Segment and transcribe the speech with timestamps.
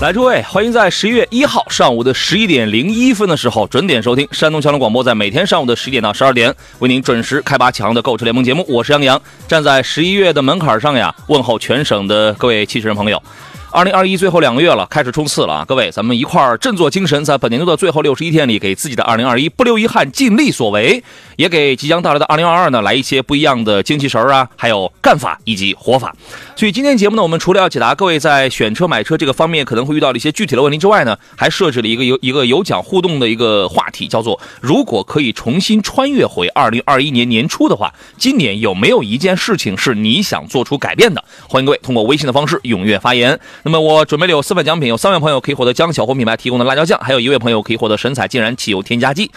[0.00, 8.64] 来，诸位，欢迎在十一月一号上午的十一点零一分的时候准点收听山东交通广播，在每天上午的十点到十二点为您准时开拔强的购车联盟节目。
[8.68, 13.22] 我是杨洋，站在十一月的门槛上呀，问候全省的各位汽车人朋友。
[13.72, 15.64] 二零二一最后两个月了，开始冲刺了啊！
[15.66, 21.02] 各位，咱们一块儿振作精神，在本年度的最后六十一天里，给自己的二零二一不留遗憾，尽力所为，
[21.36, 26.14] 也给即将到来的二零二二呢来一些不一样的精气神啊，还有干法以及活法。
[26.54, 41.24] 所以今天节目呢，我们除了要解答各位在选车买车这个方面可能会遇到的一些具体的问题之外呢，还设置了一个有一个有奖互动的一个话题，叫做如果可以重新穿越回二零二一年年初的话，今年有没有一件事情是你想做出改变的？
[41.48, 43.40] 欢迎各位通过微信的方式踊跃发言。
[43.64, 49.30] 那么我准备了有四份奖品，有三位朋友可以获得江小红品牌提供的辣椒酱，还有一位朋友可以获得神采竟然汽油添加剂。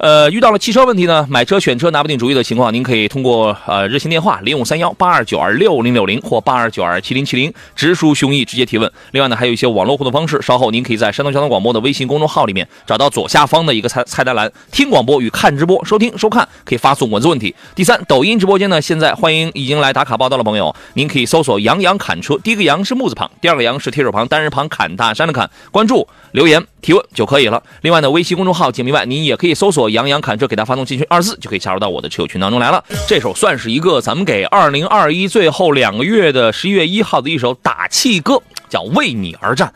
[0.00, 8.90] 呃，遇到了汽车问题呢，买车选车拿不定主意的情况，您可以通过呃热线电话零五三幺八二九二六零六零或八二九二七零七零直抒胸臆，直接提问。
[9.10, 17.54] 另外呢，还有一些网络互动方式，稍后您可以在山东交通广播的微信公众号里面找到左下方的一个菜菜单栏，听广播与看直播，收听收看可以发送文字问题。
[17.74, 26.08] 第三，抖音直播间呢，现在欢迎已经来打卡报道的朋友，您可以搜索“杨洋侃车”，第一个“杨”是木字旁，第二个“杨”是提手旁，单人旁，砍大山的砍，关注。
[26.32, 27.60] 留言提问就可以了。
[27.82, 32.82] 另外呢，微信公众号节目外，您也可以搜索“杨洋侃车”，给他发送进群二字，就可以加入到我的车友群当中来了。
[33.06, 39.68] 这首算是一个咱们给二零二一最后两个月的十一月一号的一首打气歌，叫《为你而战》。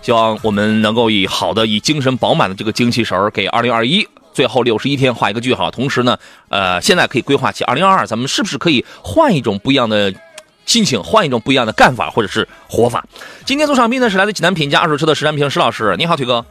[0.00, 5.70] 希望我们能够以好的、以精神饱满的这个精气神儿，给二零二一最后六十一天画一个句号。
[5.70, 10.12] 同时呢，呃，现在可以规划起二零二二，咱们是不是可以换一种不一样的？
[10.66, 13.04] 心情换一种不一样的干法或者是活法。
[13.44, 16.42] 今天做上宾呢是来自济南品家二手车的石占平石老师，你好，腿哥。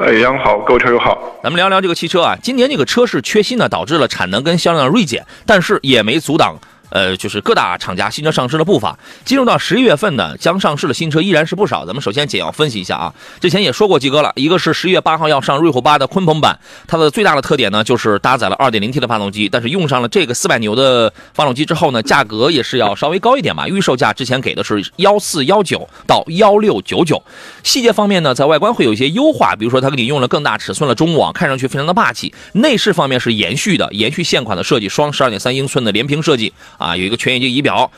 [0.00, 1.20] 哎，杨好，各位车友好。
[1.42, 6.56] 咱们聊聊这个汽车啊，今年这个车市缺芯呢，导致了产能跟销量锐减，但是也没阻挡。
[6.90, 8.98] 呃，就是各大厂家新车上市的步伐。
[9.24, 11.86] 进入到十一月份呢，将上市的新车依然是不少。
[11.86, 13.14] 咱们首先简要分析一下啊。
[13.40, 23.68] 之前也说过几个了，一个是十一月八号要上瑞虎八的鲲鹏版，它的最大的特点呢就是搭载了二点零 T 的发动机，但是用上了这个四百牛的发动机之后呢，价格也是要稍微高一点嘛。
[23.68, 27.22] 预售价之前给的是幺四幺九到幺六九九。
[27.62, 32.34] 细节方面呢，在外观会有一些优化，比如说它给你用了更大尺寸的中网，看上去非常的霸气。
[32.54, 36.52] 内饰方面是延续的，延续现款的设计，双十二点三英寸的连屏设计。
[36.80, 37.90] 啊，有一个全液晶仪表，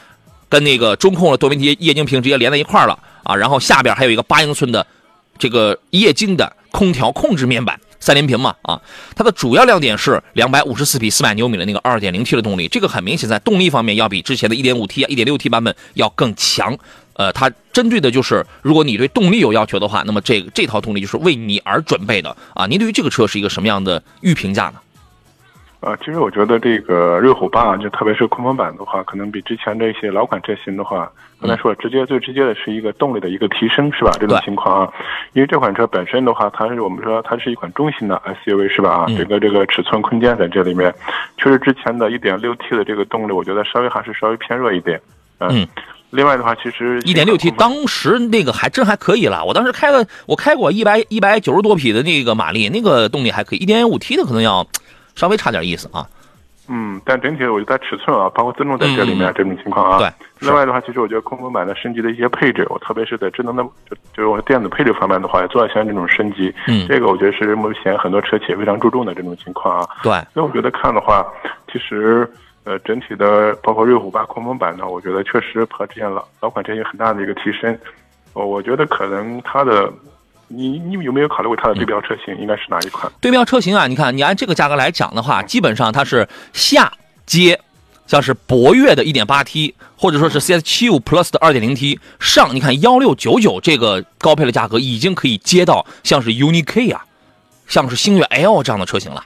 [0.49, 3.37] 跟那个中控的多媒体液晶屏直接连在一块了啊。
[3.37, 4.85] 然后下边还有一个八英寸的
[5.39, 8.83] 这个液晶的空调控制面板，三连屏嘛啊。
[9.15, 16.77] 它的主要亮点是两百五十四匹四百牛米的那个二点零 T 的动力，这个很明显在动力方面要比之前的一点五 T 啊、一点六 T 版本要更强。
[17.15, 22.67] 呃，它针对的就是如果你对动力有要求的话，那么这这套动力就是为你而准备的啊。
[22.67, 24.75] 您对于这个车是一个什么样的预评价呢？
[25.83, 31.11] 呃，其实我觉得这个瑞虎八啊，就特别是鲲鹏版的话，可能比之前这些老款车型的话，
[31.41, 34.13] 刚才说直接最直接的是一个动力的一个提升，是吧？
[34.21, 34.93] 这种情况啊，
[35.33, 38.91] 因为这款车本身的话，它是我们说它是一款中型的 SUV，是吧？
[38.91, 40.95] 啊，整个这个尺寸空间在这里面，
[41.37, 45.01] 确实之前的一点六 T 的这个动力，我觉得稍微还是稍微偏弱一点。
[45.41, 45.67] 嗯，
[46.11, 54.65] 另外的话，其实一点六 T 当时那个还真还可以了，我当时开了，我开过一百一百九十多匹的那个马力，那个动力还可以，一点五 T 的可能要。
[55.23, 56.05] 稍微差点意思啊，
[56.69, 60.11] 嗯，但整体我觉得尺寸啊，包括自重在这里面这种情况啊，对。
[60.41, 66.53] 另外的话，其实我觉得空风版的升级的一些配置，我特别是在智能的就就是我电子配置方面的话，也做了一些这种升级。
[66.67, 69.89] 嗯，这个我觉得是目前很多车企也非常注重的这种情况啊。
[70.03, 70.11] 对。
[70.35, 71.25] 所以我觉得看的话，
[71.71, 72.29] 其实
[72.65, 77.79] 呃整体的包括瑞虎八空风版呢，我觉得确实和之前老老款车有很大的一个提升。
[78.33, 79.89] 我我觉得可能它的。
[80.55, 83.11] 你你有没有考虑过它的对标车型应该是哪一款？
[83.21, 86.93] 对标车型啊，你看，你按这个价格来讲的话，基本上它是下
[87.27, 87.61] 接，
[88.07, 97.05] 像是博越的 1.8T，或者说是 CS75 Plus 的 2.0T，上你看1699这个高配的价格已经可以接到像是 UNI-K 啊，
[97.67, 99.25] 像是星越 L 这样的车型了。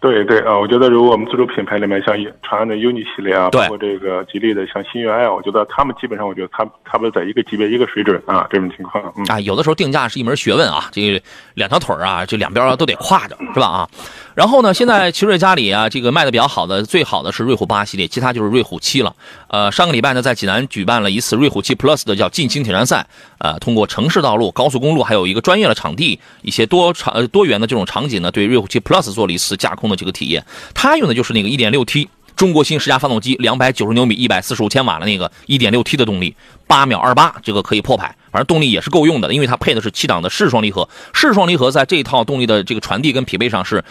[0.00, 9.12] 对对啊，我觉得如果我们自主品牌里面像长安的 UNI 系列啊，包括这个吉利的像星越 L，我觉得他们基本上我觉得他差不多在一个级别一个水准啊，这种情况。
[9.16, 11.20] 嗯，啊，有的时候定价是一门学问啊，这个
[11.54, 13.88] 两条腿儿啊，这两边儿都得挎着，是吧啊？
[14.36, 19.12] 然后呢，现在奇瑞家里啊，这个卖的比较好的、最好的是瑞虎八系列，其他就是瑞虎七了。
[19.48, 23.04] 呃，上个礼拜呢，在济南举办了一次瑞虎七 Plus 的叫劲星挑战赛，
[23.38, 30.44] 呃，通过城市道路、高速公路，还有一个专业的场地，一些多场、呃多元的这种场景呢，对瑞虎七 Plus 做了一次架空的这个体验。
[30.74, 36.34] 它用的就是那个 1.6T 中国新十佳发动机，两百九十牛米、一百四十五千瓦的那个 1.6T 的动力，
[36.66, 43.84] 八秒二八，这个可以破百，反正动力也是够用的，因为它配的是七档的湿双离合，湿双离合在这套动力的这个传递跟匹配上是。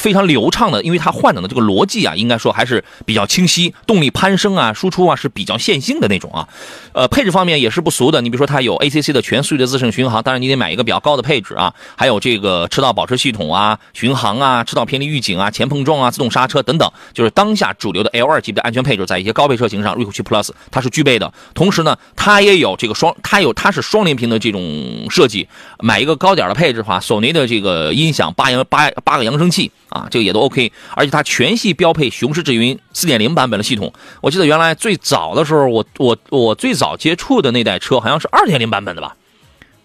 [0.00, 6.48] 非常流畅的，因为它换挡的这个逻辑啊，应该说还是比较清晰，动力攀升啊、输出啊是比较线性的那种啊。
[6.92, 11.72] 呃，配置方面也是不俗的，你比如说它有 ACC 的全速的自适应巡航，当然你得买一个比较高的配置啊。
[11.94, 21.30] 还有这个车道保持系统啊、巡航啊、车道偏离预警啊、前碰撞啊、自动刹车等等，就是当下主流的 L2 级别的安全配置，在一些高配车型上，瑞虎7 Plus 它是具备的。
[21.52, 25.46] 同时呢，它也有这个双，它有它是双联屏的这种设计。
[25.80, 30.72] 买一个高点的配置的话，索尼的这个音响八扬八八个扬声器啊，这个也都 OK。
[30.94, 33.92] 而且它全系标配雄狮智云4.0版本的系统。
[34.22, 39.14] 我记得原来最早的时候，我我我最早接触的那代车好像是2.0版本的吧。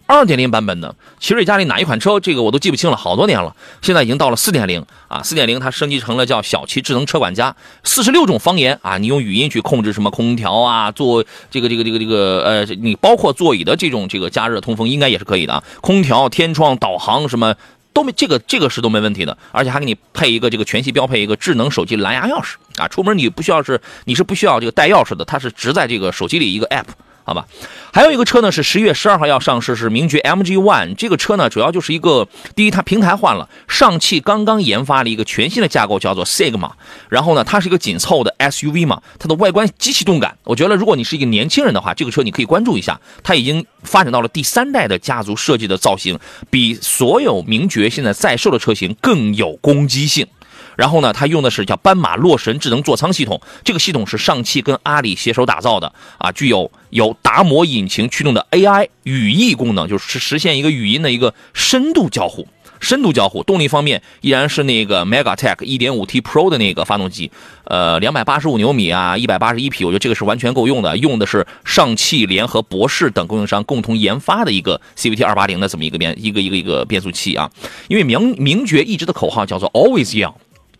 [0.08, 2.20] 二点零版本的奇瑞家里哪一款车？
[2.20, 3.56] 这个我都记不清了，好多年了。
[3.82, 15.64] 现在已经到了四点零啊，四点零它升级成了叫小奇智能车管家，四十六种方言啊，你用语音去控制什么空调啊，做这个这个这个这个呃，你包括座椅的这种这个加热通风应该也是可以的啊。
[15.82, 17.56] 空调、天窗、导航什么
[17.96, 26.84] 都没，这个这个是都没问题的，而且还给你配一个这个全系标配一个智能手机蓝牙钥匙啊，出门你不需要是你是不需要这个带钥匙的，它是直在这个手机里一个 app。
[27.28, 27.48] 好吧，
[27.92, 30.94] 还有一个车呢，是十一月十二号要上市，是名爵 MG One。
[30.94, 36.70] 这个车呢，主要就是一个第一，它平台换了，上汽刚刚研发了一个全新的架构，叫做 Sigma。
[37.10, 40.38] 然后呢，它是一个紧凑的 SUV 嘛，它的外观极其动感。
[40.44, 43.02] 我觉得，如果你是一个年轻人的话，这个车你可以关注一下。
[43.24, 46.20] 它已经发展到了第三代的家族设计的造型，
[46.52, 50.28] 比所有名爵现在在售的车型更有攻击性。
[50.76, 62.48] 然后呢，它用的是叫斑马洛神智能座舱系统，这个系统是上汽跟阿里携手打造的啊，具有由达摩引擎驱动的 AI 语义功能，就是实现一个语音的一个深度交互。
[62.82, 67.32] 深度交互动力方面依然是那个 MegaTech 1.5T Pro 的那个发动机，
[67.64, 70.96] 呃，285牛米啊，181匹，我觉得这个是完全够用的。
[70.98, 77.50] 用的是上汽联合博世等供应商共同研发的一个 CVT 280的这么一个变一个一个一个变速器啊。
[77.88, 80.34] 因为名名爵一直的口号叫做 Always Young。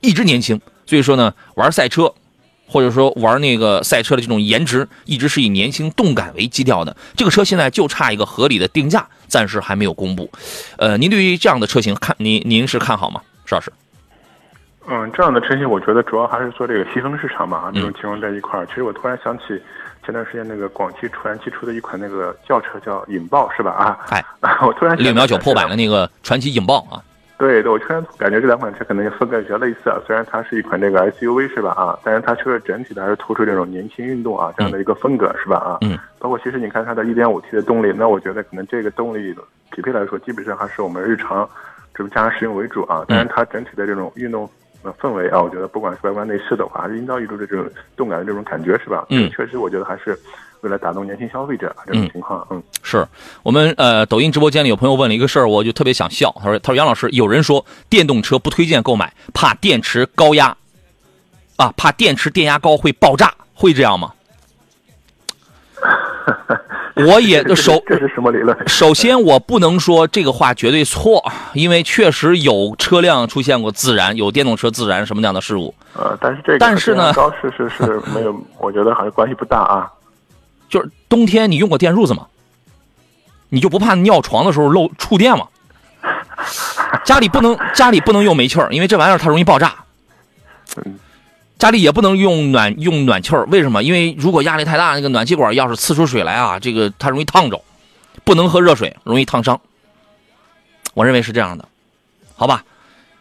[0.06, 2.14] 一直年轻，所以说呢，玩赛车，
[2.68, 6.96] 或者说玩那个赛车的这种颜值，一直是以年轻动感为基调的。
[7.16, 10.30] 这个车现在就差一个合理的定价，暂时还没有公布。
[10.78, 13.74] 呃，您对于这样的车型看，您您是看好吗，邵老师？
[14.88, 18.66] 嗯，这样的车型，我觉得主要还是做这个细分市场嘛，这种情况在一块儿。
[18.68, 19.46] 其实我突然想起
[20.06, 23.72] 前段时间那个广汽传祺出的一款那个轿车叫引爆，是吧？
[23.72, 24.24] 啊，哎，
[24.62, 27.02] 我突然六秒九破百的那个传祺引爆啊。
[27.38, 30.00] 对对，我突然感觉这两款车可能风格比较类似啊。
[30.08, 35.78] 虽然它是一款这个 SUV 是吧啊，但是它车整体的还是突出这种年轻运动啊这样的一个风格是吧啊。
[35.82, 36.00] 嗯。
[36.18, 39.36] 包括其实你看它的 1.5T 的动力，那我觉得可能这个动力
[39.72, 41.48] 匹配来说，基本上还是我们日常
[41.94, 43.04] 这个家常使用为主啊。
[43.08, 44.50] 但是它整体的这种运动
[44.98, 49.06] 氛围啊，我觉得不管是外观内饰的话，还是营造一种这种动感的这种感觉是吧？
[49.10, 49.30] 嗯。
[49.32, 50.18] 确实，我觉得还是。
[50.66, 53.08] 为了打动年轻消费者这种情况，嗯，是
[53.44, 56.34] 我们呃，抖音直播间里有朋友问了一个事儿，我就特别想笑。
[56.40, 60.58] 他说：“他说杨老师，有人说电动车不推荐购买，怕电池高压，
[61.58, 64.12] 啊，怕电池电压高会爆炸，会这样吗？”
[66.96, 68.58] 我也首这是什么理论？
[68.68, 75.76] 首先，我不能说这个话绝对错，因为确实有车辆出现过自燃，有电动车自燃什么样的事故。
[75.94, 79.92] 呃，但是这个但是呢，高是是是 没有，我觉得好像关系不大啊。
[80.70, 82.28] 就是冬天你用过电褥子吗？
[83.50, 85.48] 你就不怕尿床的时候漏触电吗？
[87.04, 89.76] 家里不能家里不能用煤气儿，因为这玩意儿它容易爆炸。
[91.58, 93.82] 家里也不能用暖用暖气儿，为什么？
[93.82, 97.62] 因为如果压力太大，那个暖气管要是呲出水来啊，这个它容易烫着。
[98.24, 99.62] 不能喝热水，容易烫伤。
[100.94, 101.68] 我认为是这样的，
[102.36, 102.64] 好吧？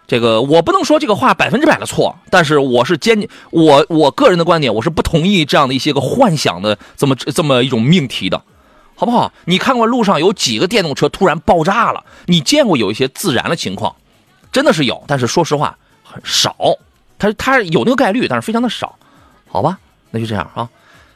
[0.06, 8.42] 这个我不能说这个话百分之百的错，但是我是坚我我个人的观点，我是不同意这样的一些个幻想的这么这么一种命题的，
[8.94, 9.32] 好不好？
[9.46, 12.04] 你看过路上有几个电动车突然爆炸了？
[12.26, 13.96] 你见过有一些自燃的情况？
[14.52, 16.54] 真的是有，但是说实话很少。
[17.18, 18.98] 它它有那个概率，但是非常的少，
[19.48, 19.78] 好吧？
[20.10, 20.68] 那就这样啊。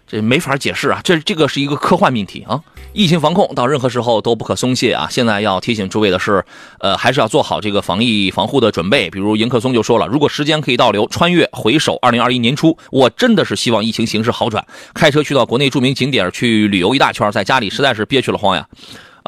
[0.08, 2.60] 这没法解释啊，这这个是一个科幻命题啊。
[2.94, 5.06] 疫情防控到任何时候都不可松懈啊！
[5.10, 6.42] 现在要提醒诸位的是，
[6.80, 9.10] 呃，还是要做好这个防疫防护的准备。
[9.10, 18.66] 比如迎客松就说了，如果时间可以倒流，穿越回首二零二一年初，我真的是希望疫情形势好转，开车去到国内著名景点去旅游一大圈，在家里实在是憋屈了慌呀。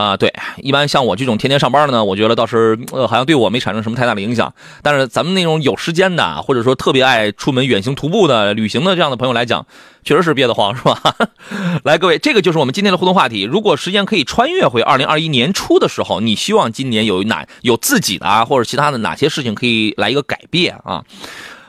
[0.01, 4.55] 啊，对，一般像我这种天天上班的呢，我觉得倒是呃，好像对我没产生什么太大的影响。
[4.83, 9.67] 但是咱们那种有时间的，或者说特别爱出门远行徒步的、旅行的这样的朋友来讲，
[10.03, 10.99] 确实是憋得慌，是吧？
[11.85, 13.43] 来，各位，这个就是我们今天的互动话题。
[13.43, 21.05] 如果时间可以穿越回二零二一年初的时候，你希望今年有哪有自己的啊，或者其他的哪些事情可以来一个改变啊？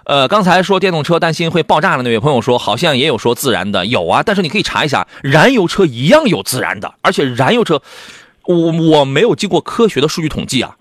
[0.04, 7.82] 呃，刚才说电动车担心会爆炸的那位朋友说，好像也有说自燃的，有啊，但是你可以查一下，燃油车一样有自燃的，而且燃油车。
[8.46, 10.76] 我我没有经过科学的数据统计啊，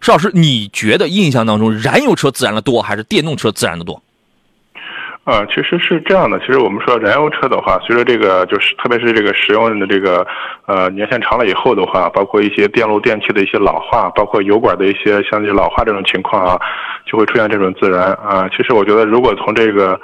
[0.00, 4.02] 石老师，你觉得印象当中燃油车自燃的多还是电动车自燃的多？
[5.24, 10.26] 呃，其实是这样的，其实我们说燃油车的话，随着这个就是特别是这个使用的这个
[10.66, 16.60] 呃年限长了以后的话，包括一些电路电器的一些老化，包括油管的一些像这老化这种情况啊，
[17.06, 18.48] 就会出现这种自燃啊。
[18.48, 20.00] 其实我觉得，如果从这个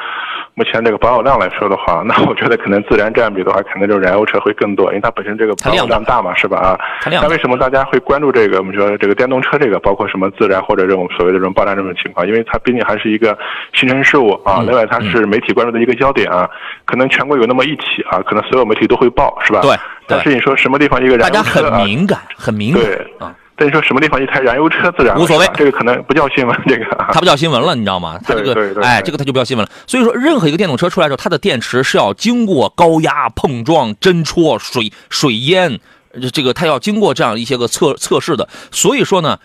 [0.59, 6.59] 目前这个保有量来说的话， 那我觉得可能自然占比的话，可能就是燃油车会更多，因为它本身这个保有量大嘛，是吧？
[6.59, 8.59] 啊，那为什么大家会关注这个？
[8.59, 12.27] 我们说这个电动车这个，包括什么自燃或者这种所谓的这种爆炸这种情况？
[12.27, 13.39] 因为它毕竟还是一个
[13.73, 15.09] 新生事物啊，另外它是。
[15.19, 16.49] 是媒体关注的一个焦点啊，
[16.85, 19.63] 可能全国有那么一起啊，可能所有媒体都会报，是吧？
[19.63, 19.75] 对。
[20.07, 21.71] 但是你说什么地方一个燃油车啊？
[21.71, 22.83] 大家很敏感，很敏感。
[22.83, 23.35] 对啊。
[23.59, 25.19] 但你说什么地方一台燃油车自燃？
[25.19, 26.85] 无所谓，这个可能不叫新闻，这个。
[27.13, 28.19] 它不叫新闻了，你知道吗？
[28.25, 29.73] 它这个，哎，这个它就不叫新闻了。
[29.87, 35.81] 所以说，任何一个电动车出来之后，它的电池是要经过高压碰撞、针戳、水水淹，
[36.33, 38.49] 这个它要经过这样一些个测测试的。
[38.71, 39.39] 所以说呢。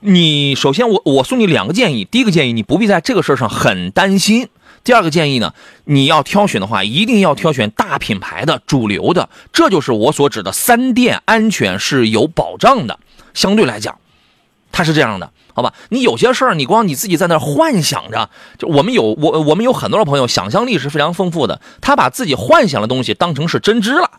[0.00, 2.04] 你首先，我我送你两个建议。
[2.04, 4.46] 第一个建议，你不必在这个事儿上很担心。
[4.84, 5.52] 第二个建议呢，
[5.86, 9.28] 你要挑选的话，一定要挑选大品牌的、主流的。
[9.52, 12.96] 这就是我所指的三电安全是有保障的。
[13.38, 13.98] 相对来讲，
[14.72, 15.72] 它是这样的，好吧？
[15.90, 18.28] 你有些事儿，你光你自己在那幻想着，
[18.58, 24.10] 就我们有我我们有很多的朋友，想象力是非常丰富的，他把自己幻想的东西当成是真知了。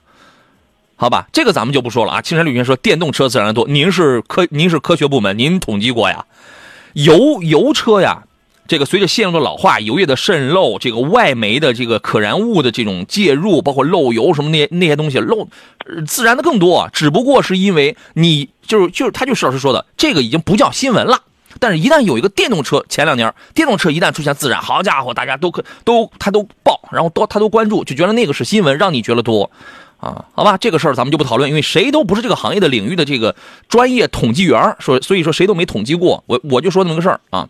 [0.95, 2.21] 好吧，这个咱们就不说了啊。
[2.21, 6.25] 青山旅行说电动车自然多，您是科您是科学部门，您统计过呀？
[6.93, 8.23] 油油车呀，
[8.69, 15.49] 这个随着线路的老化，油液的渗漏，这个外煤的这个可燃物的这种介入，包括漏油什么那些那些东西漏，
[16.05, 16.87] 自燃的更多。
[16.93, 21.23] 只不过是因为你就是就是他就是老师说的，这个已经不叫新闻了。
[21.59, 29.49] 但是，一旦有一个电动车，前两年电动车一旦出现自燃，好家伙，大家都可都他都报，然后都他都关注，就觉得那个是新闻，让你觉得多。
[29.97, 33.35] 啊，好吧，这个事儿咱们就不讨论，因为谁都不是这个行业的领域的这个
[33.67, 37.49] 专业统计员，说所以说谁都没统计过，我我就说那么个事儿啊。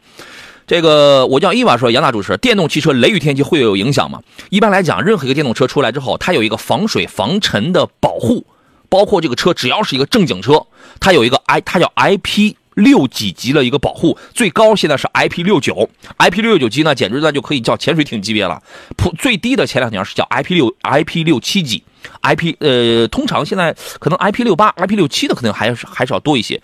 [0.69, 4.21] 这个我叫伊娃说，杨大主持，电动汽车雷雨天气会有影响吗？
[4.51, 8.45] 一般来讲，任何一个电动车出来之后，它有一个防水防尘的保护，
[8.87, 10.67] 包括这个车只要是一个正经车，
[10.99, 12.53] 它有一个 I，它叫 IP。
[12.75, 18.63] 六几级的一个保护，最高现在是 IP 六九，IP 六九级呢，简直那就可以叫潜水艇级别了。
[18.95, 21.83] 普最低的前两年是叫 IP 六 IP 六七级
[22.21, 26.61] ，IP 呃，通常现在可能 IP 六八、IP 六七的可能还是还是要多一些。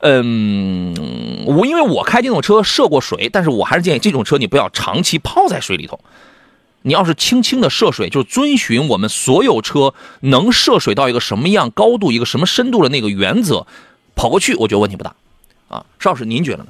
[0.00, 0.94] 嗯，
[1.46, 6.00] 我因为我开电动车涉过水，但是我还是建议这种车你不要长期泡在水里头。
[6.82, 13.66] 你要是轻轻的涉水，就遵循我们所有车能涉水到一个什么样高度、一个什么深度的那个原则，
[14.16, 15.14] 跑过去，我觉得问题不大。
[15.68, 16.66] 啊，邵老师，您觉得呢？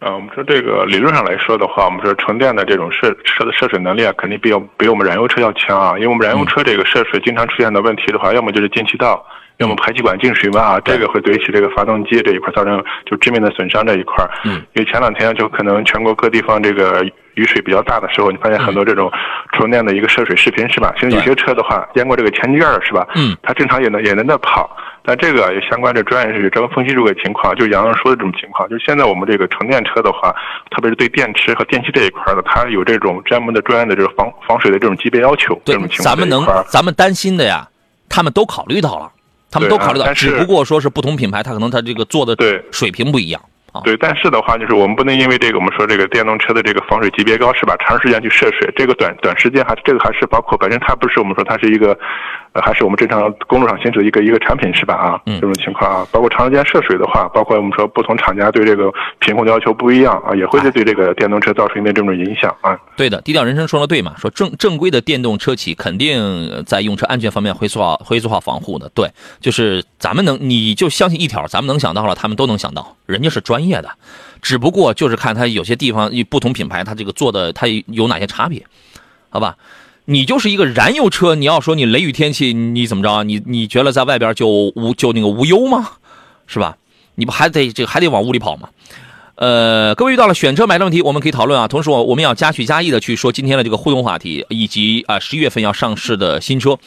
[0.00, 5.94] 呃，我们说这个理论上来说的话，我们说纯电的这种涉涉的涉水能力啊，肯定比比我们燃油车要强啊。
[5.94, 9.24] 因为我们燃油车这个涉水经常出现的问题的话，要么就是进气道，
[9.58, 14.28] 要么排气管进水嘛啊，这个会对起这个发动机这一块造成就致命的损伤这一块。
[14.44, 17.04] 嗯，因为前两天就可能全国各地方这个
[17.34, 19.10] 雨水比较大的时候，你发现很多这种
[19.52, 20.92] 充电的一个涉水视频是吧？
[20.98, 23.06] 现在有些车的话，淹过这个前机盖是吧？
[23.14, 24.76] 嗯，它正常也能也能在跑。
[25.04, 30.32] 但这个也相关的专业人士专门分析这个情况，就是杨洋说的这种情况，就是现在我们这个纯电车的话，
[30.70, 35.60] 特别是对电池和电器这一块的，它有这种专门的专业的这个防防水的这种级别要求。
[35.64, 37.68] 这种情况，咱们能咱们担心的呀，
[38.08, 39.10] 他们都考虑到了，
[39.52, 42.34] 他们都考虑到，只不过说是不同品牌，它可能它这个做的
[42.72, 43.40] 水平不一样。
[43.84, 47.74] 对，但是的话，就是我们不能因为这个，我们说这个电动车的这个防水级别高，是吧？
[47.78, 51.98] 长时间去涉水，这个短短时间还是这个还是包括本身它不是我们说它是一个，
[52.52, 54.94] 呃，还是我们正常公路上行驶的一个一个产品，是吧？
[54.94, 62.78] 啊，这种情况啊，包括长时间涉水的话，包括我们说不同厂家对这个品控的要求不一样啊，也会对这个电动车造成一定这种影响啊。
[62.96, 64.14] 对的，低调人生说的对嘛？
[64.18, 68.90] 说正正规的电动车企肯定在用车安全方面会做好会做好防护的。
[68.94, 73.90] 对，就是咱们能你就相信一条，咱们能想到了，他们都能想到，人家是专业的。
[74.42, 78.62] 只不过就是看他有些地方不同品牌，它这个做的它有哪些差别，
[79.30, 79.56] 好吧？
[80.06, 83.22] 你就是一个燃油车，你要说你雷雨天气你怎么着？
[83.24, 85.92] 你你觉得在外边就无就那个无忧吗？
[86.46, 86.76] 是吧？
[87.14, 88.68] 你不还得这个还得往屋里跑吗？
[89.36, 91.66] 呃，各位遇到了选车买车问题，我们可以讨论啊。
[91.66, 96.78] 同时，我我们要加许加意的去说今天的这个互动话题，以及啊十一月份要上市的新车。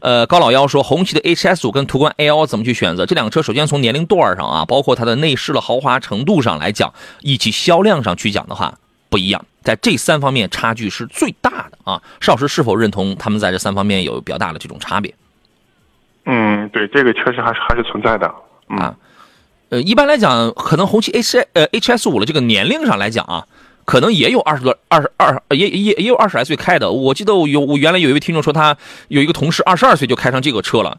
[0.00, 3.04] 呃，高老幺说，红旗的 HS 五跟途观 L 怎么去选择？
[3.04, 8.78] 这两个车，首先从年龄段上啊，包括它的内饰的豪华程度上来讲，以及销量上去讲的话，
[9.10, 12.02] 不一样，在这三方面差距是最大的啊。
[12.20, 15.14] 邵师是否认同他们在这三方面有比较大的这种差别？
[16.26, 18.26] 嗯，对，这个确实还是还是存在的
[18.68, 18.94] 啊。
[19.70, 23.46] 呃，一般来讲，可能红旗 H 呃 HS 五的这个年龄上来讲啊，
[23.84, 26.90] 可能也有二十多、二十二，也也也有二十来岁开的。
[26.90, 28.76] 我记得我有我原来有一位听众说，他
[29.08, 30.98] 有一个同事二十二岁就开上这个车了，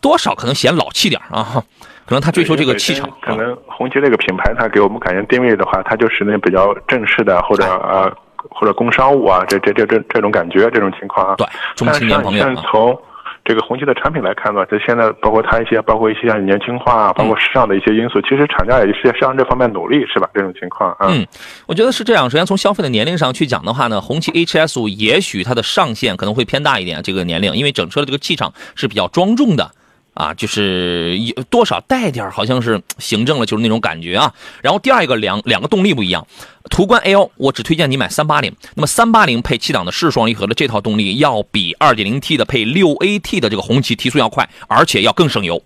[0.00, 1.64] 多少可能显老气点啊。
[2.06, 3.08] 可能他追求这个气场。
[3.22, 8.12] 可能红旗这个品牌，它给我们感觉定位的话，它就是那比较正式的，或者呃
[8.50, 11.34] 或者工商务啊，这这这这这种感觉，这种情况啊。
[11.36, 13.00] 对，中青年朋友从。
[13.42, 20.28] 这个红旗的产品来看呢，就现在包括它一些，包括一些像年轻化，包括时尚的一些因素，其实厂家也是向这方面努力，是吧？
[20.34, 21.26] 这种情况啊，嗯，
[21.66, 22.28] 我觉得是这样。
[22.28, 29.70] 首先从消费的年龄上去讲的话呢，红旗 HS 五也许它的上限可能会偏大一点，这个年龄，因为整车的这个气场是比较庄重的。
[30.14, 34.34] 啊，就是有多少带点好像是行政了，就是那种感觉啊。
[34.62, 36.26] 然后第二一个两两个动力不一样，
[36.68, 45.62] 途观 L 我只推荐你买三八零，那么三八零配七档的湿双离合的这套动力要比二点零 T 的配六 AT 的这个红旗提速要快，而且要更省油。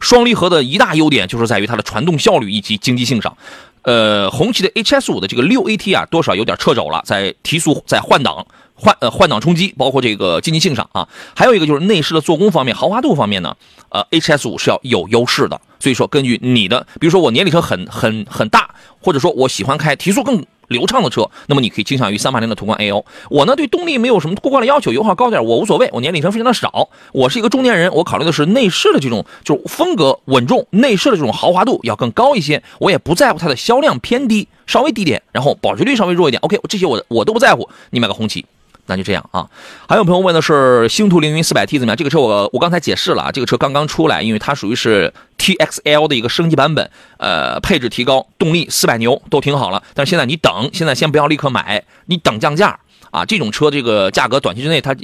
[0.00, 3.36] 双离合的一大优点就是在于它的传动效率以及经济性上。
[3.82, 8.46] 呃，红旗的 HS 五的这个六 AT 啊，多少有点掣肘了，在提速、在换挡、
[8.80, 11.06] 换呃换挡冲击，包括这个经济性上啊，
[11.36, 13.54] 还有一个就是内饰的做工方面、豪华度方面呢，
[13.90, 15.60] 呃，HS 五是要有优势的。
[15.78, 18.70] 所以说，根据你的，比如说我年里程很很很大，
[19.00, 20.44] 或者说我喜欢开提速更。
[20.70, 23.04] 流畅的车，那么你可以倾向于三八零的途观 L。
[23.28, 26.88] 我呢对动力没有什么过关的要求，油耗高点我无所谓，我年里程非常的少。
[27.12, 32.62] 我是一个中年人，我考虑的是内饰的这种就风格稳重，内饰的这种豪华度要更高一些。
[32.78, 36.40] 我也不在乎它的销量偏低，稍微低点，然后保值率稍微弱一点。
[36.42, 37.68] OK，这些我我都不在乎。
[37.90, 38.46] 你买个红旗。
[38.90, 39.48] 那就这样啊，
[39.88, 41.96] 还有朋友问的是星途凌云四百 T 怎么样？
[41.96, 49.80] 这个车我我刚才解释了啊，这个车刚刚出来，因为它属于是 TXL 的一个升级版本，呃，配置提高，动力四百牛都挺好了。
[49.94, 52.76] 但是现在你等，现在先不要立刻买，你等降价
[53.12, 53.24] 啊。
[53.24, 54.94] 这种车这个价格短期之内它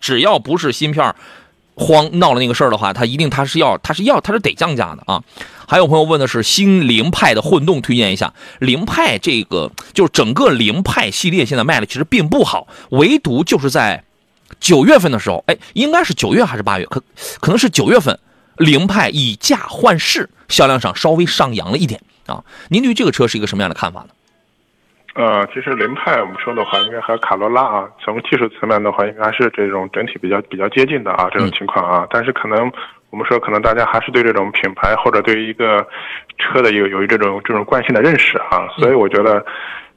[0.00, 1.14] 只要不是芯片
[1.76, 5.22] 慌闹了那个事儿的话，它一定它是要它是要它是得降价的啊。
[5.68, 8.32] 还有朋友问的是新凌派的混动，推荐一下。
[8.58, 14.02] 凌派这个就是整个凌派系列现在卖的其实并不好，唯独就是在
[14.58, 17.02] 九月份的时候，哎，应该是九月还是八月，可
[17.40, 18.18] 可能是九月份，
[18.56, 22.42] 凌派以价换市，销量上稍微上扬了一点啊。
[22.70, 24.08] 您对于这个车是一个什么样的看法呢？
[25.16, 32.72] 呃，其实凌派我们说的话，应该和卡罗拉啊，从技术层面的话，应该是这种整体比较比较接近的啊，这种情况啊，但是可能。
[33.10, 35.86] 我们说，可能大家还是对这种品牌或者对于一个
[36.38, 39.44] 车的有有这种这种惯性的认识啊，所以我觉得。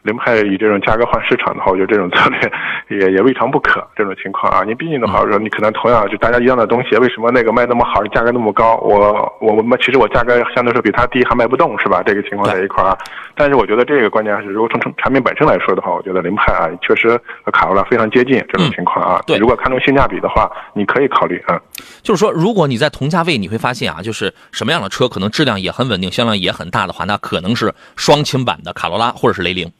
[0.03, 3.85] 凌派以这种价格换市场的话，我觉得这种策略也也未尝不可。
[3.95, 8.77] 这种情况啊，你毕竟的话说，你可能同样就大家一样的东西，为什么那个卖那么好，价格那么高？
[8.77, 12.01] 我我我们其实我价格相对说比它低，还卖不动，是吧？
[12.03, 12.97] 这个情况在一块儿啊。
[13.35, 17.09] 但是我觉得这个关键是，如果从从产品本身来说的话，我觉得凌派啊，确实
[17.43, 18.43] 和卡罗拉非常接近。
[18.49, 21.59] 这种情况啊，对，如果看重性价比的话，你可以考虑啊。
[22.01, 29.71] 就是说，如果你在同价位，你会发现啊，就是什么样的车可能质量也很稳定，销量也很大的话，那可能是双擎版的卡罗拉或者是雷凌。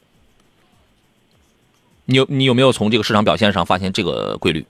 [2.04, 4.64] 你有你有没有从这个市场表现上发现这个规律？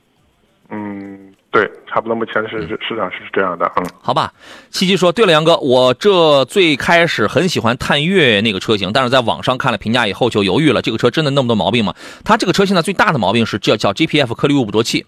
[0.71, 3.71] 嗯，对，差不多，目前是市场是这样的。
[3.77, 4.33] 嗯，好吧。
[4.71, 10.81] 七七说：“对了，杨哥，我这最开始很喜欢探岳那个车型，但是在网上看了评价以后就犹豫了。
[10.81, 11.95] 这个车真的那么多毛病吗？
[12.25, 15.05] 它这个车现在最大的毛病是叫叫 GPF 颗粒物捕捉器。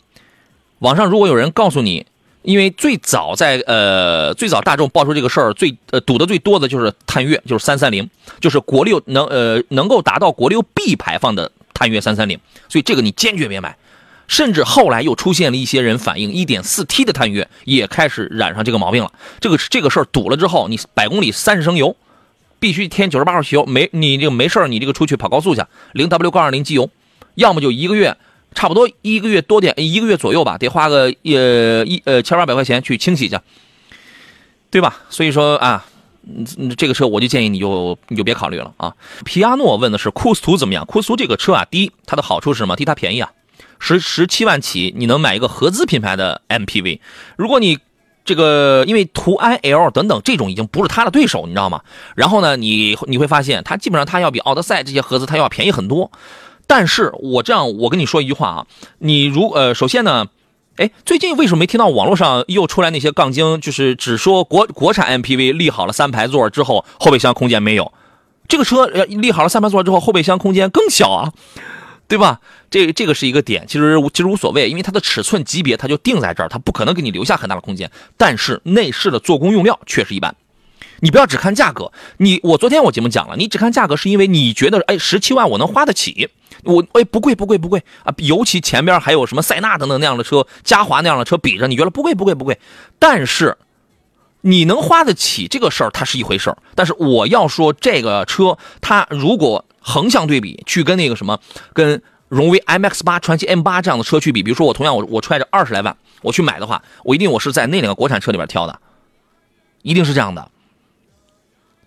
[0.81, 2.05] 网上如果有人告诉你，
[2.43, 8.07] 因为最早在呃最早大众爆出这个事儿，最呃堵的最多的就是探岳，就是三三零，
[8.41, 12.39] 就是国六能呃能够达到国六 B 排放的。”探岳三三零，
[12.71, 13.77] 所以这个你坚决别买。
[14.27, 19.13] 甚至后来又出现了一些人反映，一点四 T 的探岳也开始染上这个毛病了。
[19.39, 21.95] 这个这个事儿堵了之后，你百公里三十升油，
[22.59, 23.67] 必须添九十八号汽油。
[23.67, 26.89] 没你这个没事你这个出去跑高速去，零 W 杠二零机油，
[27.35, 28.17] 要么就一个月
[28.55, 33.39] 差不多一个月多点，一个月左右吧，得花个呃一呃千八百块钱去清洗去，
[34.71, 35.03] 对吧？
[35.11, 35.85] 所以说啊。
[36.27, 38.95] 嗯，这个车我就建议你就你就别考虑了啊。
[39.25, 40.85] 皮亚诺问的是酷斯图怎么样？
[40.87, 42.77] 酷斯图这个车啊，第一它的好处是什么？
[42.77, 43.31] 第一它便宜啊，
[43.79, 47.01] 十十七万起你能买一个合资品牌的 MPV。
[47.37, 47.79] 如果你
[48.25, 51.83] 这个因为途安 L 等等这种已经不是它的对手，你知道吗？
[52.17, 56.11] 然后呢，你你会发现它基本上它要比奥德赛这些合资它要便宜很多。
[56.67, 58.67] 但是我这样，我跟你说一句话啊，
[58.99, 60.25] 你如呃，首先呢，
[60.77, 67.93] 哎，最近为什么没听到网络上又出来那些杠精，就是只说国国产 MPV 立好了三排座之后，后备箱空间没有，
[68.49, 71.33] 这个车立好了三排座之后，后备箱空间更小啊，
[72.09, 72.41] 对吧？
[72.71, 77.89] 这这个是一个点，其实其实无所谓，因为它的尺寸级别它就定在这儿，它不可能给你留下很大的空间。
[78.17, 80.35] 但是内饰的做工用料确实一般。
[81.05, 86.31] 你不要只看价格，你我昨天我节目讲了，你只看价格是因为你觉得哎十七万我能花得起，
[86.63, 87.85] 我哎不贵不贵不贵。
[88.05, 92.59] 啊，尤其前边还有什么塞纳等等那样的车，嘉华那样的车比着，你觉得不贵不贵不贵，
[92.99, 93.59] 但是
[94.41, 101.39] 你能花得起这个事儿它是一回事儿，但是我要说这个车它如果横向对比去跟那个什么
[101.75, 108.81] 跟荣威 MX 八、传祺 M 八这样的车去比，比如说我同样我我揣着二十来万我去买的话，我一定我是在那两个国产车里边挑的，
[109.83, 110.51] 一定是这样的。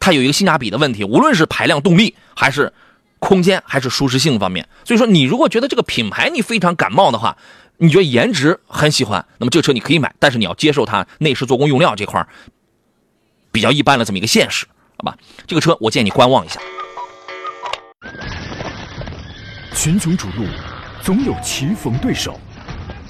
[0.08, 2.72] 它有一个性价比的问题，无论是排量、动力，还是
[3.20, 4.66] 空间，还是舒适性方面。
[4.86, 7.36] 所以说，你如果觉得这个品牌你非常感冒的话，
[7.76, 12.26] 你觉得颜值很喜欢，那么这个车你可以买，但是你要接受它内饰、做工、用料这块
[13.52, 14.66] 比较一般的这么一个现实，
[14.96, 15.18] 好吧？
[15.46, 16.58] 这个车我建议你观望一下。
[19.76, 20.46] 群雄逐鹿，
[21.04, 22.40] 总有棋逢对手，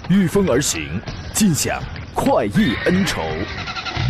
[0.09, 0.99] 御风而行，
[1.31, 1.79] 尽享
[2.15, 3.21] 快意恩仇。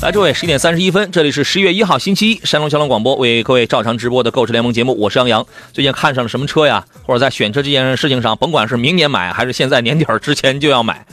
[0.00, 5.44] 来，诸位，十一点三十一分，这里是十一月一号星期一，山东交通广播为各位照常直播的购车联盟节目，我是杨洋。
[5.72, 6.84] 最近看上了什么车呀？
[7.04, 11.04] 或者在选车这件事情上，甭管是明年买还是现在年底儿之前就要买。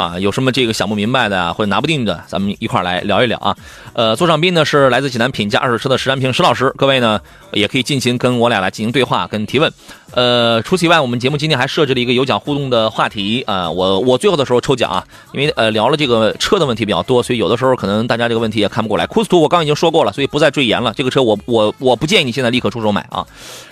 [0.00, 3.54] 啊，有什么这个想不明白的或者拿不定的，咱们一块来聊一聊啊。
[3.92, 7.20] 呃，座上宾呢是来自济南品价二手车的石占平石老师，各位呢
[7.52, 9.70] 也可以尽情跟我俩来进行对话跟提问。
[10.12, 13.70] 呃，除此以外，我们节目今天还设置了一个有奖互动的话题啊。
[13.70, 19.06] 我我最后的时候抽奖啊，因为呃聊了这个车的问题比较多，所以有的时候可能大家这个问题也看不过来。
[19.06, 20.94] 库斯图我刚已经说过了，所以不再赘言了。
[20.96, 23.26] 这个车我我我不建议你现在立刻出手买啊。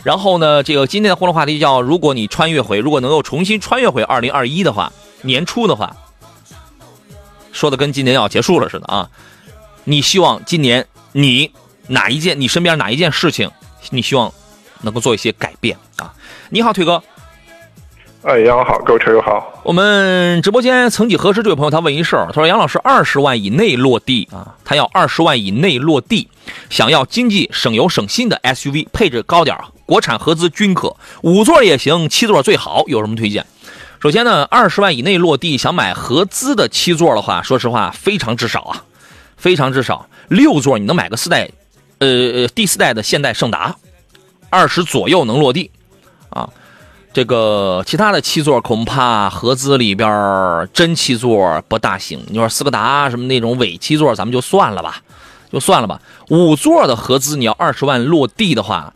[0.05, 5.97] 然后呢，这个今天的互动话题叫：如果你穿越回，如果能够重新穿越回二零二一的话，年初的话。
[7.59, 9.11] 说的跟今年要结束了似的啊！
[9.83, 11.51] 你希望今年你
[11.89, 13.51] 哪一件你身边哪一件事情，
[13.91, 14.33] 你希望
[14.83, 16.15] 能够做一些改变啊？
[16.51, 17.03] 你好，腿哥。
[18.23, 19.61] 哎，杨好，各位车友好。
[19.65, 26.29] 我们直播间曾几何时，这位朋友他问一事儿，他说杨老师二十万以内落地啊，他要二十万以内落地，
[26.71, 33.45] 想要经济省油省心的 SUV，配置高点国产合资均可，五座也行，七座最好，有什么推荐？
[34.01, 38.85] 首先呢，二十万以内落地想买合资的七座的话，说实话非常之少啊，
[39.37, 40.09] 非常之少。
[40.29, 41.51] 六座你能买个四代，
[41.99, 43.75] 呃，第四代的现代胜达，
[44.51, 45.73] 二十左右能落地，
[46.31, 46.49] 啊，
[47.13, 52.23] 这个其他的七座恐怕合资里边真七座不大行。
[52.29, 55.03] 你说斯柯达什么那种伪七座，咱们就算了吧，
[55.51, 56.01] 就算了吧。
[56.29, 58.95] 五座的合资你要二十万落地的话，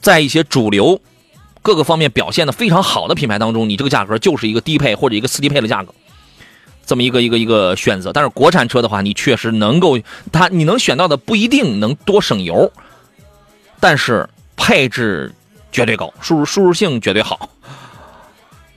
[0.00, 1.00] 在一些主流。
[1.62, 5.92] 各个方面表现的非常好的品牌当中，你这个价格就是一个低配或者一个次低配的价格，
[6.86, 8.12] 这么一个一个一个选择。
[8.12, 9.98] 但是国产车的话，你确实能够，
[10.32, 12.72] 它你能选到的不一定能多省油，
[13.78, 15.32] 但是配置
[15.70, 17.50] 绝对高，舒舒适性绝对好，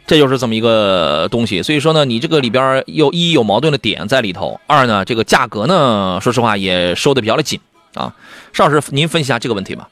[0.06, 1.64] 这就是这么一个东西。
[1.64, 7.60] 所以说呢，你这个里边有一有矛盾的点在里头，二呢这个价格呢，说实话也收的比较的紧
[7.94, 8.14] 啊。
[8.52, 9.88] 邵老师，您分析一下这个问题吧。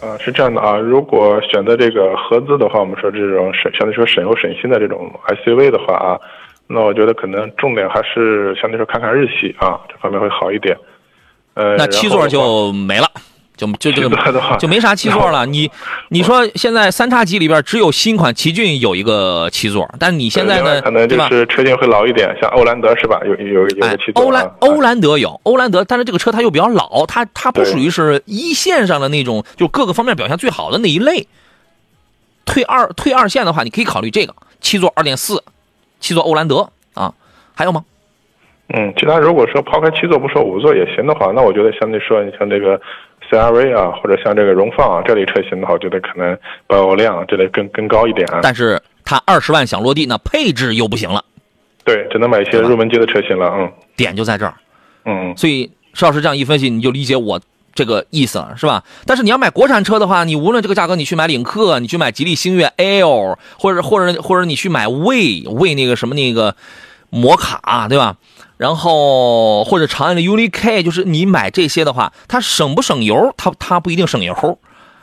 [0.00, 6.20] 呃，是这样的啊，如果选择这个合资的话，我们说这种省相对说省油省心的这种 SUV 的话啊，
[6.66, 10.76] 那我觉得可能重点还是相对说看看日系啊，这方面会好一点。
[11.54, 13.06] 呃，那七座就没了。
[13.56, 15.46] 就就这个就没啥七座了。
[15.46, 15.70] 你
[16.08, 20.82] 你说现在三叉戟里边只有新款奇骏有一个七座，但是你现在呢？
[20.82, 23.20] 可能就是车型会老一点，像欧蓝德是吧？
[23.24, 24.24] 有有有个七座。
[24.24, 31.28] 欧蓝欧蓝德有欧蓝德，但是这个车它又比较老，它它不属于是一线上的那种，就各个方面表现最好的那一类。
[32.44, 35.44] 退二退二线的话，你可以考虑这个七座二点四，
[36.00, 37.14] 七座欧蓝德啊，
[37.54, 37.84] 还有吗？
[38.74, 42.80] 嗯，其他如果说抛开七座不说，五座也行的话，那我觉得相对说，你像这个。
[43.30, 48.40] CRV 啊，或者像这个荣放啊这类车型的话，我觉得可能保有量这类更更高一点啊。
[48.42, 51.24] 但是它二十万想落地，那配置又不行了。
[51.84, 53.50] 对，只能买一些入门级的车型了。
[53.54, 54.54] 嗯，点就在这儿。
[55.04, 57.40] 嗯，所以邵老师这样一分析，你就理解我
[57.74, 58.82] 这个意思了，是吧？
[59.04, 66.56] 但是你要买国产车的话，你无论这个价格，你去买领克，你去买吉利星越 L，或者或者或者你去买魏魏那个什么那个
[67.10, 68.16] 摩卡，对吧？
[68.64, 73.34] 然后或者长安的 UNI-K，就是你买这些的话，它省不省油？
[73.36, 74.58] 它它不一定省油，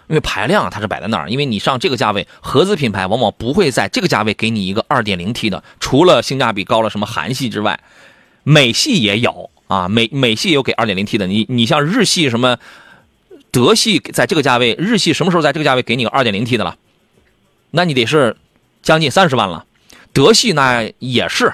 [0.08, 1.30] 因为排量它是摆在那儿。
[1.30, 7.80] 因为你上这个价位，合资品牌往往不会在这个价位给你一个 2.0T 的，除了性价比高了什么韩系之外，
[8.42, 11.28] 美系也有啊，美美系也有给 2.0T 的。
[11.28, 12.58] 你你像日系什么
[13.52, 16.78] 德系，在这个价位，日系什么时候在这个价位给你个 2.0T 的了？
[17.70, 18.36] 那你得是
[18.82, 19.66] 将近三十万了。
[20.14, 21.54] 德系那也是。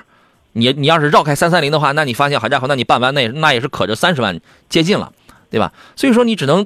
[0.57, 4.39] 你你要是绕开三三零的话，那你发现好家伙，那你半弯那那也是可着三十万
[4.69, 5.13] 接近了，
[5.49, 5.71] 对吧？
[5.95, 6.65] 所以说你只能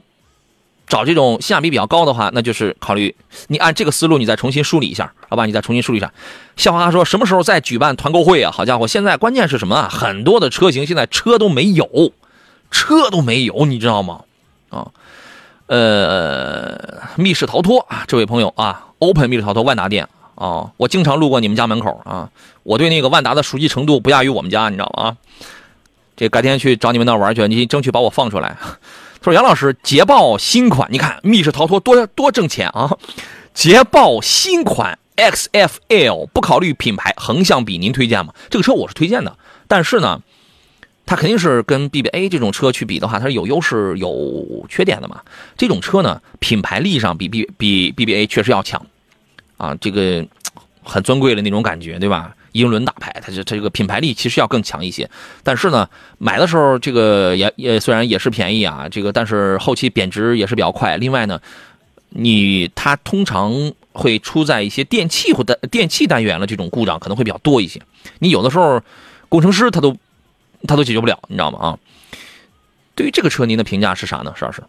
[0.88, 3.16] 找这种性价比比较高的话，那就是考虑
[3.48, 5.46] 你按这个思路，你再重新梳理一下，好吧？
[5.46, 6.12] 你再重新梳理一下。
[6.56, 8.52] 笑话说什么时候再举办团购会啊？
[8.52, 9.90] 好家伙，现在关键是什么啊？
[9.90, 12.14] 很多的车型现在车都没有，
[12.70, 14.22] 车都没有，你知道吗？
[14.70, 14.88] 啊，
[15.68, 20.08] 呃，密室逃脱啊，这位朋友啊，Open 密室逃脱万达店。
[20.42, 22.32] 哦，我经常路过你们家门口啊，
[22.64, 25.16] 我对那个万达的熟悉程度不亚于我们家，你知道吗？
[26.18, 28.58] 这改天去找你们那玩去，你争取把我放出来。
[28.60, 32.98] 他说：“杨老师，捷豹新款，你看密室逃脱多多挣钱啊！
[33.54, 38.34] 捷豹新款 XFL 不考虑品牌，横向比您推荐吗？
[38.50, 40.22] 这个车我是推荐的，但是呢，
[41.06, 45.22] 它肯定是跟 BBA 这种车去比的话，它是有优势有缺点的嘛。
[45.56, 48.84] 这种车呢，品牌力上比 B 比 BBA 确实要强。”
[49.62, 50.26] 啊，这个
[50.84, 52.36] 很尊贵的那种感觉，对吧？
[52.54, 55.08] 英伦大牌，它这它这个品牌力其实要更强一些。
[55.44, 60.98] 但是呢，买的时候这个也也虽然也是便宜啊，这个但是后期贬值也是比较快。
[60.98, 61.40] 另外呢，
[62.10, 63.54] 你它通常
[63.94, 67.80] 会出在一些电器或单电器单元的这种故障可能会比较多一些。
[68.18, 68.82] 你有的时候
[69.30, 69.96] 工程师他都
[70.68, 71.60] 他都解决不了，你知道吗？
[71.60, 71.78] 啊，
[72.96, 74.62] 对于这个车您的评价是啥呢，石老师？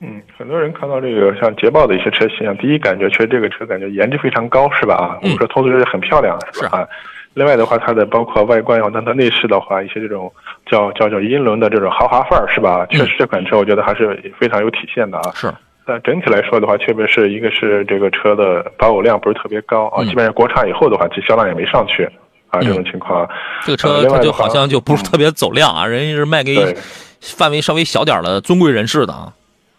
[0.00, 4.94] 嗯，很多人看到这个像捷豹的一些车型啊，第一感觉确实这个车感觉颜值非常高，是吧？
[4.94, 6.80] 啊，我们说通俗就是很漂亮，是吧？
[6.80, 6.88] 啊，
[7.32, 10.30] 另外的话，它的包括外观，然后它的内饰的话，一些这种
[10.70, 12.84] 叫叫叫英伦的这种豪华范儿，是吧？
[12.90, 15.30] 确实这款车我觉得还是非常有体现的啊。
[15.34, 15.50] 是，
[15.86, 22.04] 但整体来说的话，确实是一个是这个车的保有量不是特别高啊，基本上国产以后的话，其销量也没上去
[22.50, 23.26] 啊，这种情况。
[23.62, 26.76] 这个车它就好像就不是特别走量啊，人家是卖给
[27.20, 29.32] 范围稍微小点的尊贵人士的啊。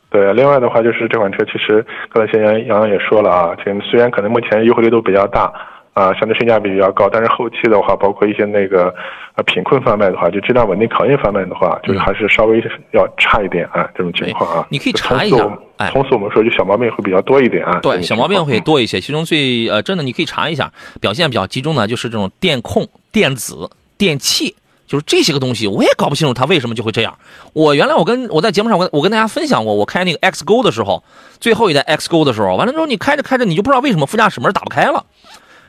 [0.09, 5.51] 对，另外的话就是这款车，其实刚才先杨杨洋也说了啊，这虽然可能目前优惠力度比较大，
[5.93, 8.93] 啊，相对性价比比较高，但是后期的话，包括一些那个
[9.35, 14.65] 呃品控方面的话，就质量稳定考验方面的话，就是还是稍微要差一点啊，这种情况啊。
[14.69, 17.79] 你可以查一下，哎，通俗我们说就小毛病会比较多一点啊。
[17.81, 24.55] 对，小毛病会多一些，其中最呃真的你可以查一下，表现比较集中的，就是这种电控、电子、电器。
[24.87, 27.17] 就是这些个东西，我也搞不清楚它为什么就会这样。
[27.53, 31.03] 我原来我跟我在节目上我我跟大家分享过，我开那个 X 勾的时候，
[31.39, 35.05] 最后一代 X 勾的时候，完了之后你开着开着你就不知道为什么副驾驶门打不开了，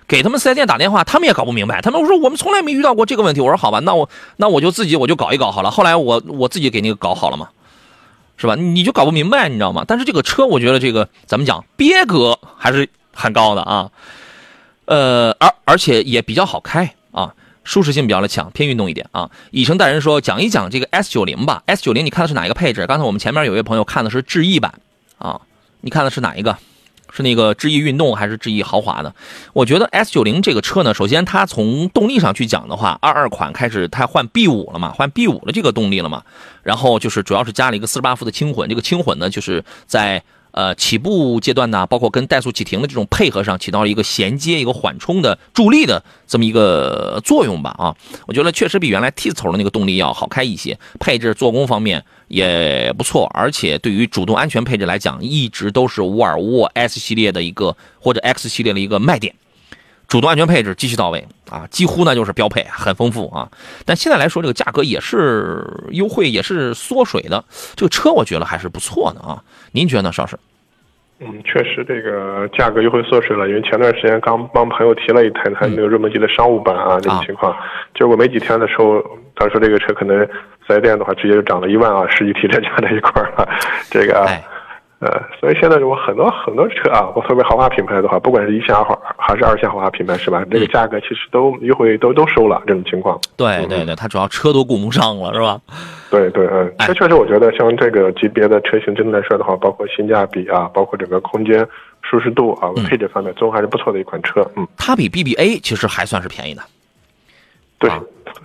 [0.07, 1.83] 给他们四 S 店打电话，他们也搞不明白。
[1.83, 3.41] 他们说我们从来没遇到过这个问题。
[3.41, 5.71] 我说好吧，那我那我就自己我就搞一搞好了。
[5.71, 7.49] 后来我我自己给那个搞好了嘛，
[8.37, 8.55] 是吧？
[8.55, 9.85] 你就搞不明白，你知道吗？
[9.87, 13.91] 但是这个车我觉得这个怎么讲，别格还是很高的啊，
[14.85, 16.95] 呃，而而且也比较好开。
[17.69, 19.31] 舒适性比较的强，偏运动一点啊。
[19.51, 21.63] 以诚待人说，讲一讲这个 S 九零吧。
[21.67, 22.87] S 九零你看的是哪一个配置？
[22.87, 24.73] 刚才我们前面有位朋友看的是智逸版
[25.19, 25.39] 啊，
[25.83, 26.57] 你看的是哪一个？
[27.13, 29.15] 是那个智逸运动还是智逸豪华的？
[29.53, 36.23] 我觉得 S 九零这个车呢，首先它从动力上去讲的话，二二款开始它换 B 五了嘛，换 B 五的这个动力了嘛。
[36.63, 40.23] 然后就是主要是加了一个四十八伏的轻混，这个轻混呢就是在。
[40.59, 47.71] 呃，起步阶段呢，包括跟怠速启停的这种配合上，起到了一个衔接、一个缓冲的助力的这么一个作用吧。
[47.79, 47.95] 啊，
[48.27, 59.33] 我觉得确实比原来 T 字头的那个动力要好开一些，配置、做工方面也不错，而且对于主动安全配置来讲，一直都是沃尔沃 S 系列的一个或者 X 系列的一个卖点。
[60.09, 63.49] 主动安全配置极其到位啊，几乎呢就是标配，很丰富啊。
[63.85, 67.45] 但现在来说，这个价格也是优惠，也是缩水的。
[67.77, 69.45] 这个车我觉得还是不错的啊。
[69.71, 70.37] 您觉得呢，邵师？
[71.21, 77.57] 嗯，确实这个价格优惠缩水了，因为前段时间刚帮朋友提了一台他那个入门级的商务版啊，这种情况，
[77.95, 79.05] 结果没几天的时候，
[79.35, 80.27] 他说这个车可能
[80.67, 83.49] 四 S 店的话直接就涨了一万啊，实际提车加在一块儿了，
[83.91, 84.27] 这个。
[85.01, 85.09] 呃，
[85.39, 90.45] 所以现在我很多很多车啊，我特别豪华品牌的话，不管是一线豪华还是二线豪华品牌，是吧？
[90.51, 93.17] 这个价格其实都优惠都都收了，这种情况。
[93.37, 95.61] 对对对，它主要车都顾不上了，是吧？
[96.11, 101.65] 对对嗯，这确实我觉得像这个级别的车型，真的来说的话，包括性价比啊，包括整个空间
[102.03, 104.45] 舒适度啊，配置方面，综合还是不错的一款车。
[104.57, 106.63] 嗯，它比 BBA 其实还算是便宜的。
[107.79, 107.91] 对。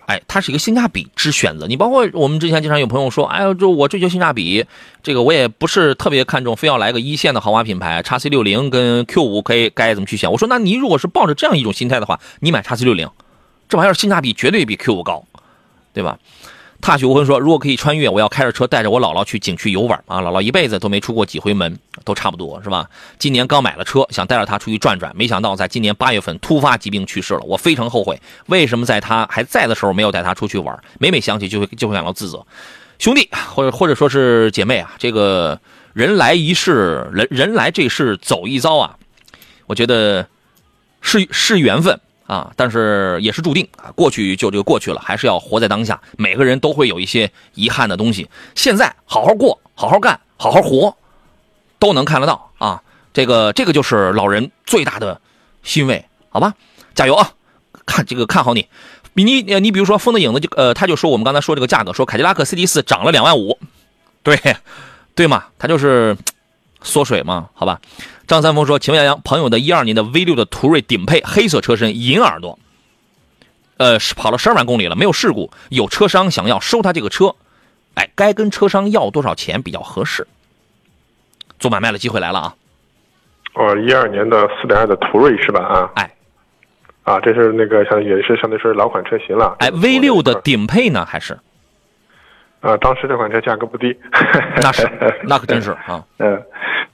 [0.05, 1.65] 哎，它是一个性价比之选择。
[1.65, 4.65] 你包括我们之前经常有朋友说，哎呦，就我追求性价比，
[5.01, 10.31] 这个我也不是特别看重，非要来个一线的豪华品牌，叉 C 六零跟 Q 五可以该怎么去选？
[10.31, 13.09] 我说，那你如果是抱着这样一种心态的话，你买叉 C 六零，
[13.69, 15.23] 这玩意儿性价比绝对比 Q 五高，
[15.93, 16.19] 对吧？
[16.83, 20.19] 踏雪无痕说，如果可以穿越，我要开着车带着我姥姥去景区游玩啊！
[20.19, 22.89] 姥姥一辈子都没出过几回门，都差不多是吧？
[23.17, 30.77] 今年刚买了车，想带着她出去转转，没想到在今年八月份突发疾病去世了，我非常后悔，为什么在她还在的时候没有带她出去玩？
[30.99, 32.45] 每每想起就会就会感到自责。
[32.99, 35.57] 兄弟，或者或者说是姐妹啊，这个
[35.93, 38.97] 人来一世，人人来这世走一遭啊，
[39.67, 40.27] 我觉得
[40.99, 41.97] 是是缘分。
[42.25, 46.01] 啊，但是也是注定啊，过去就这个过去了，还是要活在当下。
[46.17, 50.95] 每个人都会有一些遗憾的东西，现在好好过，好好干，好好活，
[51.79, 52.81] 都能看得到啊。
[53.13, 55.21] 这个这个就是老人最大的
[55.63, 56.53] 欣慰，好吧？
[56.95, 57.31] 加油啊！
[57.85, 58.67] 看这个看好你，
[59.13, 63.59] 你你比如说风的影子就呃，他就说我们刚才说这个价格，说凯迪拉克 CT 四涨了两万五，
[64.23, 64.39] 对
[65.15, 66.15] 对嘛，他就是
[66.81, 67.81] 缩水嘛，好吧？
[68.33, 72.57] 张三丰说：“请问杨洋，朋友的一二年的 V 六的途锐顶配黑色车身，银耳朵，
[73.77, 77.35] 呃，跑了十二万公里了，没有事故，有车商想要收他这个车，
[77.93, 80.27] 哎，该跟车商要多少钱比较合适？
[81.59, 82.55] 做买卖的机会来了啊！
[83.53, 85.61] 哦，一二年的四点二的途锐是吧？
[85.63, 86.11] 啊，哎，
[87.03, 89.55] 啊，这是那个像也是相对是老款车型了。
[89.59, 91.05] 哎，V 六的顶配呢？
[91.05, 91.37] 还是？
[92.61, 93.95] 啊，当时这款车价格不低，
[94.61, 94.89] 那是，
[95.23, 96.41] 那可真是啊，嗯。”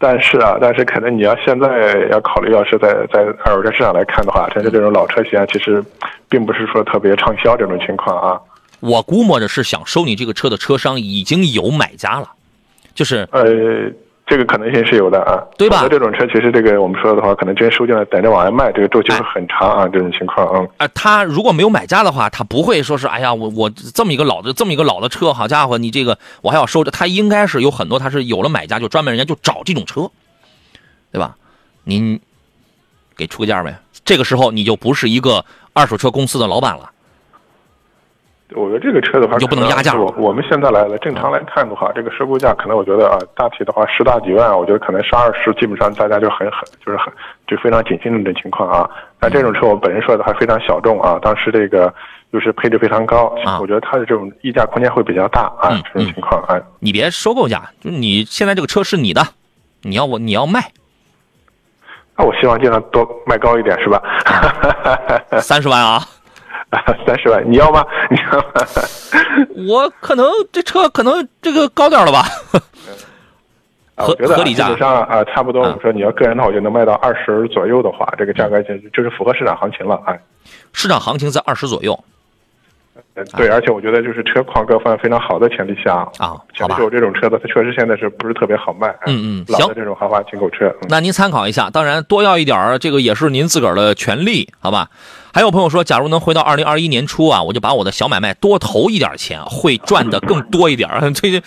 [0.02, 5.84] 但是啊，但是可能你要现在要考虑，要是在在二手车市场来看的话，像是这种老车型啊，其实
[6.30, 8.40] 并不是说特别畅销这种情况啊。
[8.80, 12.32] 我估摸着是想收你这个车的车商已经有买家了，
[12.96, 13.44] 就是呃，
[14.30, 15.88] 这个可能性是有的啊，对吧？
[15.90, 20.68] 这种车其实这个我们说的话，可能真收进来等着往外卖，这个周期会很长啊，这种情况啊。
[20.78, 26.92] 啊，他如果没有买家的话，他不会说是哎呀，我我这么一个老的这么一个老的车，好家伙，你这个我还要收着。
[26.92, 30.12] 他应该是有很多，他是有了买家，就专门人家就找这种车。
[31.12, 31.36] 对吧？
[31.86, 32.22] 您
[33.18, 33.80] 给出个价呗。
[34.06, 36.92] 这个时候你就不是一个二手车公司的老板了。
[38.56, 39.94] 我觉得这个车的话就不能压价。
[39.96, 47.14] 我我们现在来了，正常来看的话，这个收购价可能我觉得啊，大体的话十大几万，我觉得可能是二十，基本上大家就很很就是很
[47.48, 48.90] 就非常谨慎的这种情况啊。
[49.20, 51.94] 那这种车我本人说的还非常小众啊，当时这个
[52.34, 55.70] 就是配置非常高，我觉得它的这种溢价空间会比较大啊。
[55.94, 59.22] 这种情况啊，你别收购价，就是你现在这个车是你的，
[59.84, 60.72] 你要我你要卖。
[62.18, 64.02] 那我希望尽量多卖高一点，是吧？
[65.40, 66.02] 三十万啊，
[67.06, 67.86] 三十万，你要吗？
[68.10, 68.46] 你要吗？
[69.68, 72.26] 我可能这车可能这个高点了吧？
[73.96, 75.64] 合合理价，基本上啊，差不多。
[75.64, 80.18] 我说你要个人的话，我就能卖到二十左右的话，这个价格就就是符合市场行情了，哎。
[80.72, 81.98] 市场行情在二十左右。
[83.36, 88.88] 对，而且我觉得就是车况各方面非常好的前提下啊，前提是这种车子它确实现在是不是特别好卖？
[89.08, 94.88] 嗯嗯，老的这种豪华进口车，那您参考一下，当然多要一点这个也是您自个儿的权利，好吧？
[95.40, 100.90] 还有朋友说，假如能回到二零二一年初啊，我就把我的小买卖多投一点钱，会赚的更多一点。
[101.16, 101.42] 这这，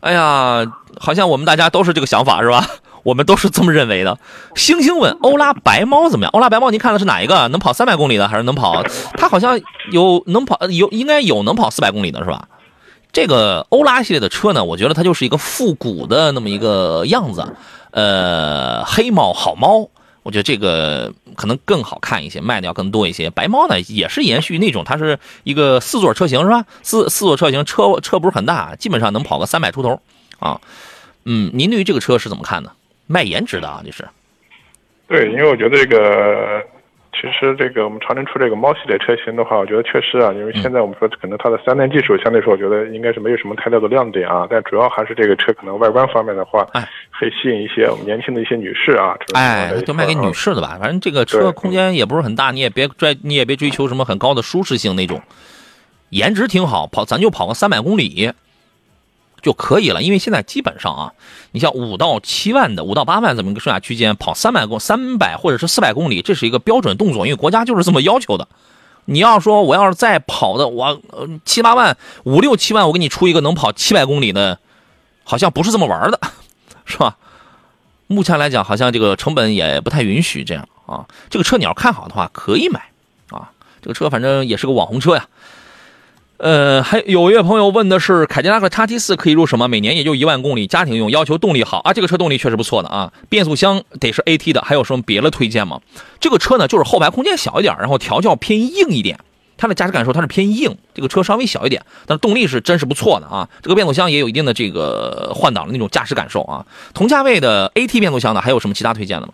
[0.00, 0.66] 哎呀，
[0.98, 2.66] 好像我们大家都是这个想法，是吧？
[3.04, 4.18] 我们都是这么认为的。
[4.56, 6.30] 星星问欧拉白猫怎么样？
[6.32, 7.46] 欧拉白猫，您看的是哪一个？
[7.46, 8.82] 能跑三百公里的，还是能跑？
[9.16, 9.60] 它好像
[9.92, 12.48] 有能跑，有应该有能跑四百公里的是吧？
[13.12, 17.54] 这个欧拉系列的车呢，我觉得它就是一个复古的那么一个样子。
[17.92, 19.88] 呃，黑猫好猫，
[20.28, 23.30] 我觉得这个可能更好看一些，卖的要更多一些。
[23.30, 26.66] 白猫呢，也是延续那种，它是一个四座车型是吧？
[26.82, 30.02] 四四座车型，车车不是很大，基本上能跑个三百出头
[30.38, 30.60] 啊。
[31.24, 32.70] 嗯，您对于这个车是怎么看的？
[33.06, 34.06] 卖颜值的啊，就是。
[35.06, 36.62] 对，因为我觉得这个，
[37.20, 44.46] 其实这个我们长城出这个猫系列车型的话，我觉得确实啊，因为现在我们说可能它的三电技术相对说，我觉得应该是没有什么太大的亮点啊。
[44.48, 49.16] 但主要还是这个车可能外观方面的话，哎，可以吸引一些我们年轻的一些女士啊。
[49.34, 55.20] 哎，就卖给女士的吧，反正这个车空间也不是很大，你也别追，你也别追求什么很高的舒适性那种，
[56.10, 58.32] 颜值挺好，跑咱就跑个三百公里。
[59.42, 61.12] 就可以了，因为现在基本上啊，
[61.52, 68.48] 你像五到七万的、五到八万这么一个售价区间，跑三百公、三百或者是四百公里，这是一个标准动作，因为国家就是这么要求的。
[69.06, 71.00] 你要说我要是再跑的，我
[71.44, 74.58] 七八万、五六七万，我给你出一个能跑七百公里的，
[75.24, 76.20] 好像不是这么玩的，
[76.84, 77.16] 是吧？
[78.06, 81.06] 目前来讲，好像这个成本也不太允许这样啊。
[81.30, 82.90] 这个车你要看好的话，可以买
[83.30, 83.50] 啊。
[83.80, 85.26] 这个车反正也是个网红车呀。
[86.38, 89.66] 呃，还有一位朋友问的是，凯迪拉克叉 T 四可以入什么？
[89.66, 91.92] 每年也就一万公里，家庭用，要求动力好啊。
[91.92, 94.62] 这个车动力确实不错的啊，变速箱得是 AT 的。
[94.62, 95.80] 还有什么别的推荐吗？
[96.20, 99.18] 这个车呢，就是后排空间小一点，然后调教偏硬一点。
[99.56, 103.48] 它的驾驶感受它是偏硬，这个车稍微小一点，但是动力是真是不错的啊。
[103.60, 106.64] 这个变速箱也有一定的这个换挡的那种驾驶感受啊。
[106.94, 109.32] 同价位的 AT 变速箱呢，还有什么其他推荐的吗？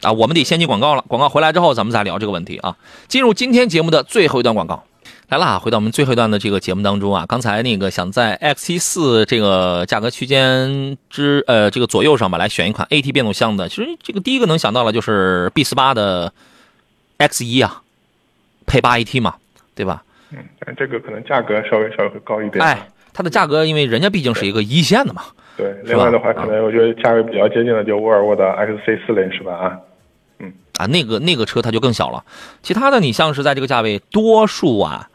[0.00, 2.76] 啊，我们得先进广告了，广告回来之后咱们再聊这个问题啊。
[3.06, 4.82] 进入今天节目的最后一段广告。
[5.32, 16.34] 来啦，回到我们最后一段的这个节目当中啊，刚才那个想在 X 七四这个价格区间之呃这个左右上吧，来选一款 AT 变速箱的，其实这个第一个能想到的就是 B 四八的
[17.16, 17.80] X 一啊，
[18.66, 19.36] 配八 AT 嘛，
[19.74, 20.04] 对吧？
[20.32, 22.62] 嗯，但这个可能价格稍微稍微会高一点。
[22.62, 25.22] 哎，它的价格，因为人家毕竟是一个一线的嘛。
[25.56, 29.54] 对，另外的话，可能我觉得价位比较接近的就沃尔沃的 XC 四零是吧？
[29.54, 29.78] 啊，
[30.40, 32.22] 嗯，啊，那个那个车它就更小了，
[32.62, 35.08] 其他的你像是在这个价位，多数啊。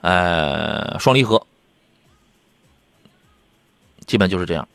[0.00, 1.44] 呃，双离合，
[4.06, 4.66] 基本就是这样。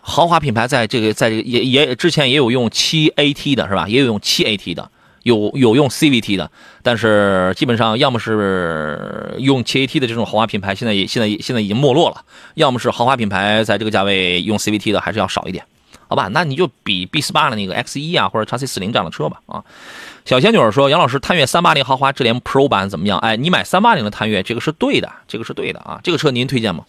[0.00, 3.86] 豪华品牌在这个，在这个也也之前也有用七 AT 的是吧？
[3.88, 4.90] 也有用七 AT 的，
[5.24, 6.50] 有有用 CVT 的，
[6.82, 15.64] 但是基本上要么是用七 AT 的这种豪华品牌，现在也现在现在已经没落了；要么是豪华品牌在这个价位用 CVT 的还是要少一点，
[16.08, 16.28] 好吧？
[16.28, 19.64] 那你就比 B 四八的那个 X 一啊，或者叉 C 四零这样的车吧，啊。
[20.30, 23.18] 小仙女说：“杨老师，探岳三八零豪华智联 Pro 版怎么样？
[23.18, 25.98] 哎，你买三八零的探岳，这个是对的，这个是对的啊。
[26.04, 26.84] 这个车您推荐吗？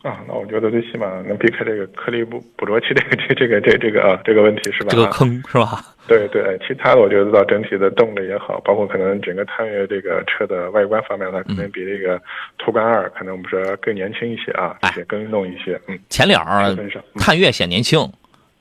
[0.00, 4.88] 啊，那我觉得最起码能避开这个颗粒捕捕捉器这个这这个这这个啊这个问题是吧？
[4.88, 5.84] 这个坑是吧？
[6.08, 12.18] 对对，其他的我觉得到整体的动力也好，包括可能整个探岳这个车的外观方面呢，可能比这个
[12.56, 15.78] 途观二可能我们说更年轻一些啊，且更运动一些。
[15.88, 16.74] 嗯，前脸儿
[17.16, 18.10] 探岳显年轻。”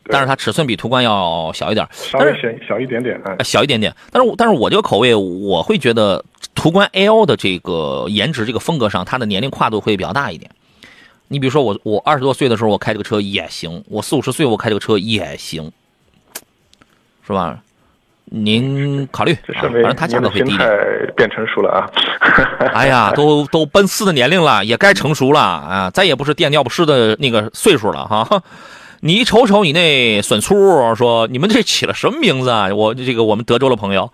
[0.10, 3.94] 但是它尺寸比途观要小一点，稍微小小一点点，小一点点。
[4.12, 6.24] 但是但是我这个口味，我会觉得
[6.56, 10.50] 途观 L 的这个颜值、这个风格上，它的年龄跨度会比较大一点。
[11.28, 15.72] 你比如说我，我二十多岁的时候我开这个车也行，我四五十岁我开这个车也行，
[17.26, 17.60] 是吧？
[18.32, 20.70] 您考虑，反正它价格会低一点。
[21.18, 21.90] 变成熟了啊！
[22.74, 25.90] 哎呀，都都奔四的年龄了，也该成熟了啊！
[25.90, 28.42] 再也不是垫尿不湿的那个岁数了哈。
[29.02, 32.68] 你瞅瞅你那损粗，说你们这起了什么名字啊？
[32.74, 34.12] 我这个我们德州的朋友，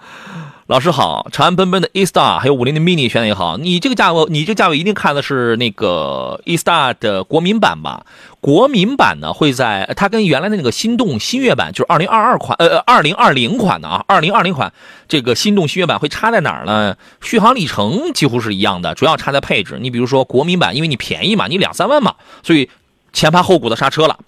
[0.67, 8.05] 老师好，长安奔奔的 E Star 还有五菱的 Mini 选的也好，你这个价位，你这个价位一定看的是那个 E Star 的国民版吧？
[8.41, 14.71] 国民版呢会在它跟原来的那个心动新悦版，就是二零二二款，呃，二零二零款的啊，二零二零款
[15.07, 16.95] 这个心动新悦版会差在哪儿呢？
[17.21, 19.79] 续航里程几乎是一样的，主要差在配置。
[19.81, 22.13] 你比如说国民版，因为你便宜嘛，你两三万嘛，
[22.43, 22.69] 所以
[23.13, 24.19] 前盘后鼓的刹车了。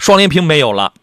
[0.00, 0.94] 双联屏没有了，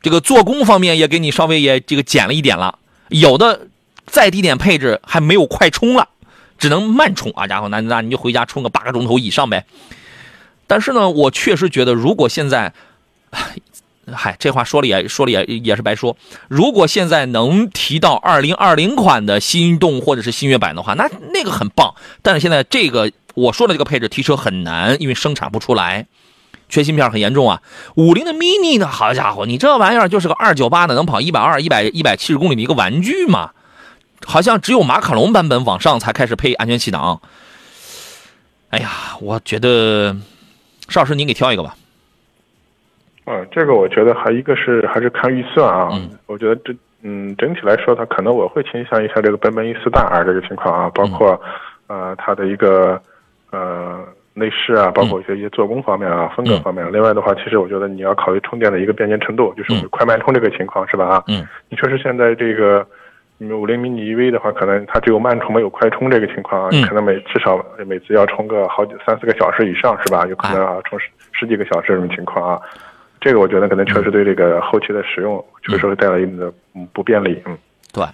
[0.00, 3.66] 这个做工方面也给你稍微也这个减了一点了，有的
[4.06, 6.08] 再低点配置还没有快充了，
[6.56, 9.66] 只能慢充啊，家伙，那那你就回家充个八个钟头以上呗。
[10.68, 12.72] 但是呢，我确实觉得，如果现在，
[14.12, 16.16] 嗨，这话说了也说了也也是白说。
[16.48, 21.94] 如果现在能提到二零二零款的心动或者是新悦版的话，那那个很棒。
[22.22, 26.06] 但是现在这个我说的这个配置提车很难，因为生产不出来。
[26.72, 27.60] 缺芯片很严重啊！
[27.96, 28.86] 五菱的 mini 呢？
[28.86, 33.50] 好家伙，你这玩意儿就是个二九八的，能跑一百二、一百一百七十公里的一个玩具嘛？
[34.24, 37.20] 好像只有马卡龙版本往上才开始配安全气囊。
[38.70, 38.88] 哎呀，
[39.20, 40.16] 我觉得
[40.88, 41.76] 邵老师您给挑一个吧。
[43.26, 45.90] 啊，这个我觉得还一个是还是看预算啊。
[45.92, 46.08] 嗯。
[46.24, 51.38] 我觉得这嗯整体来说，它可能我会倾向一下这个奔奔 E 四大 R 这个情况啊，包括
[51.88, 52.98] 呃它的一个
[53.50, 54.02] 呃。
[54.34, 56.90] 内饰啊，包括一些一些做工方面啊，风格方面。
[56.92, 61.06] 另外的话，其实我觉得你要考虑充电的一个便捷程度，就是快慢充这个情况，是吧？
[61.06, 62.86] 啊，嗯，你确实现在这个，
[63.38, 70.26] 你五菱迷你 EV 的话，可能它只有慢充没有快充这个情况啊，可能每至少每次要充个好几三四个小时以上，是吧？
[70.26, 72.60] 有可能啊，充十十几个小时这种情况啊，
[73.20, 76.52] 这个我觉得可能确实对这个后期的使用确实会带来一定的
[76.92, 77.56] 不便利，嗯，
[77.92, 78.04] 对。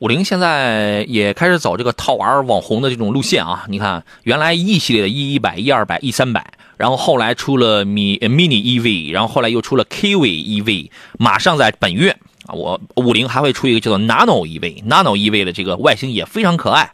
[0.00, 3.66] 五菱现在也开始走这个套娃网红的这种路线啊！
[3.68, 6.42] 你看，原来 E 系列的 E 一百、E 二百、E 三百，
[6.78, 16.90] 然后后来出了米 Mini EV，然后后来又出了 Kiwi EV，马上在本月啊，我五菱还会出一个叫做 Nano EV，Nano EV 的这个外形也非常可爱。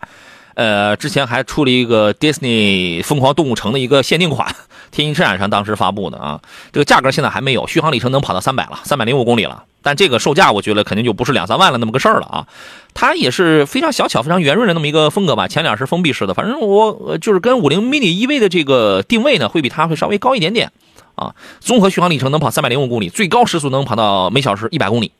[0.54, 4.52] 呃，之前还出了一个 Disney 疯狂动物城的一个限定款，
[4.96, 6.40] 天津车展上当时发布的啊。
[6.72, 9.64] 这个价格现在还没有，续航里程能跑到三百了，三百零五公里了。
[9.82, 12.46] 但这个售价，我觉得肯定就不是两三万了那么个事儿了啊。
[12.94, 15.46] 它也是非常小巧、非常圆润的那么一个风格吧。
[15.46, 20.72] 前脸是封闭式的，反正我就是跟五菱 mini EV 的这个定位呢，会比它会稍微高一点点
[21.14, 21.34] 啊。
[21.60, 25.12] 综合续航里程能跑三百零五公里，最高时速能跑到每小时一百公里。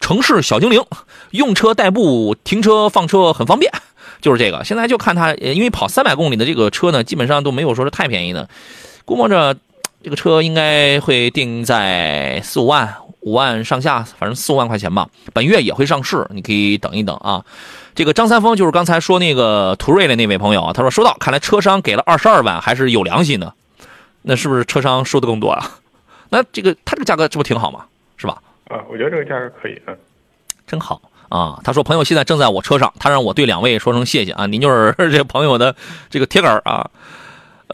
[0.00, 0.84] 城市小精灵，
[1.30, 3.72] 用车代步、停车放车很方便。
[4.20, 8.48] 就是这个，现在就看它，因为跑三百公里的这个车呢，基本上都没有说是太便宜的，
[9.04, 9.56] 估摸着
[10.02, 15.08] 这个车应该会定在四五万、五万上下，反正四五万块钱吧。
[15.32, 17.44] 本月也会上市，你可以等一等啊。
[17.94, 23.54] 这个张三丰就是刚才说那个途锐的那位朋友啊，他说收到，看来车商给了二十二万，还是有良心的。
[24.22, 25.70] 那是不是车商收的更多啊？
[26.30, 27.84] 那这个他这个价格这不挺好吗？
[28.16, 28.42] 是吧？
[28.68, 29.94] 啊，我觉得这个价格可以啊，
[30.66, 31.00] 真好。
[31.28, 35.74] 啊，他说朋友现在正在我车上，他让我对两位说声谢谢啊，您就是这朋友的
[36.08, 36.88] 这个铁杆啊。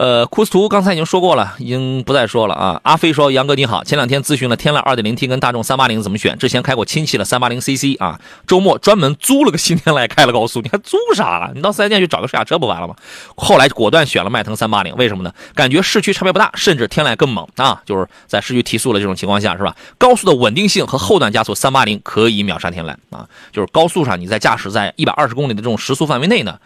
[0.01, 2.81] 呃，库斯图刚才已经说过了，已经不再说了啊。
[2.81, 10.59] 阿飞说：“杨哥你好，前两天咨询了天籁 2.0T 跟大众380怎么选，之前开过亲戚的 380CC 啊，周末专门租了个新天籁开了高速。
[10.61, 11.51] 你还租啥了？
[11.53, 12.95] 你到四 S 店去找个试驾车不完了吗？
[13.35, 15.31] 后来果断选了迈腾380，为什么呢？
[15.53, 17.79] 感觉市区差别不大，甚至天籁更猛啊！
[17.85, 19.75] 就是在市区提速的这种情况下，是吧？
[19.99, 23.27] 高速的稳定性和后段加速，380可以秒杀天籁啊！
[23.51, 26.57] 就是高速上你在驾驶在120公里的这种时速范围内呢。”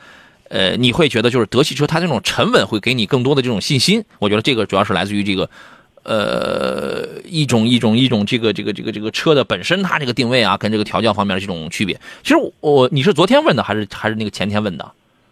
[0.50, 4.04] 呃，你会觉得就是德系车它这种沉稳会给你更多的这种信心。
[4.20, 5.50] 我觉得这个主要是来自于这个，
[6.04, 12.00] 呃，一种一种一种这个这个这个这个车的本身它这个定位啊，跟这个调教方面的这种区别。
[12.24, 14.92] 其实我你是昨天问的还是还是那个前天问的？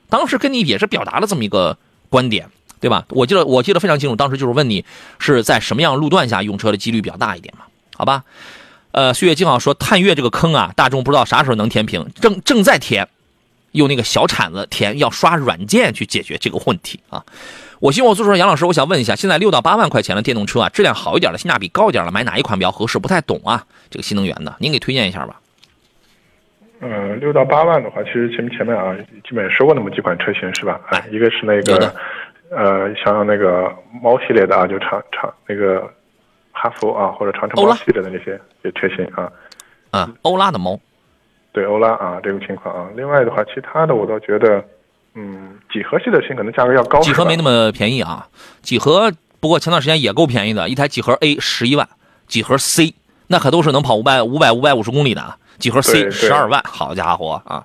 [0.10, 1.78] 当时跟你也是表达了这么一个
[2.10, 2.48] 观点，
[2.80, 3.06] 对吧？
[3.10, 4.84] 我记得我记得非常清楚，当时就是问你
[5.20, 7.66] 是在什么样路段下用车的几率比较大一点嘛？
[7.96, 8.24] 好吧？
[8.92, 13.08] 呃，岁月静好说探岳这个坑啊，大众不知道啥时候能填平，正正在填。
[13.74, 17.24] 用那个小铲子填，要刷软件去解决这个问题啊！
[17.80, 22.98] 我希望我做说杨老师，我想问一下，现在六到八万块钱的电动车啊，质量好一点的，性价比高一点的，买哪一款比较合适？
[22.98, 25.40] 不太懂啊，这个新能源的，您给推荐一下吧。
[26.80, 28.96] 嗯，六到八万的话，其实前面前面啊，
[29.28, 30.80] 基本说过那么几款车型是吧？
[30.90, 31.94] 哎，一个是那个
[32.52, 35.92] 呃，像那个猫系列的啊，就长长那个
[36.52, 39.32] 哈弗啊，或者长城猫系列的那些些车型啊。
[39.92, 40.80] 啊，欧拉的猫。
[41.54, 42.90] 对欧拉啊，这个情况啊。
[42.98, 44.62] 另外的话，其他的我倒觉得，
[45.14, 47.00] 嗯，几何系的车可能价格要高。
[47.00, 48.28] 几何没那么便宜啊。
[48.62, 51.88] 几何不过前段时间也够便宜的，一台几何 A 十一万，
[52.28, 52.96] 几何 C
[53.28, 55.36] 那可都是能跑五百五百五百五十公里的。
[55.60, 57.64] 几何 C 十二万，好家伙啊！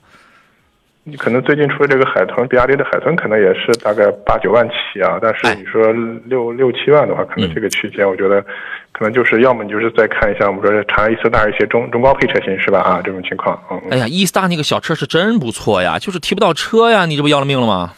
[1.08, 5.18] 你可能最近出的这个海豚，比亚迪的海豚可能也是大概八九万起啊。
[5.20, 5.92] 但是你说
[6.26, 8.44] 六六七万的话，可能这个区间，我觉得。
[8.90, 12.80] 可能就是要么你就是再看一下我们说长安伊斯大一些中中高配车型是吧？
[12.80, 13.56] 啊，这种情况。
[13.70, 13.80] 嗯。
[13.92, 17.92] 哎呀，伊斯大那个小车是真不错呀，就是提不到车呀，你这不要了命了吗？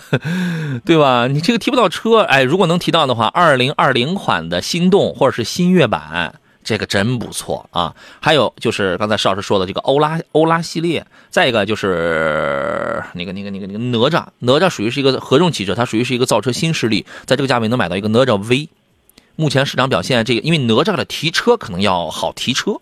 [0.86, 1.26] 对吧？
[1.26, 7.94] 你这个提不到车，哎，如果能提到的话，二零二零款的心动或者是新悦版，这个真不错啊。
[8.20, 18.68] 还有就是刚才邵老师说的这个欧拉欧拉系列，再一个就是那个那个那个那个哪吒，哪吒属于是一个合众汽车，它属于是一个造车新势力，在这个价位能买到一个哪吒 V。
[19.36, 22.80] 目前市场表现，这个因为哪吒的提车可能要好提车，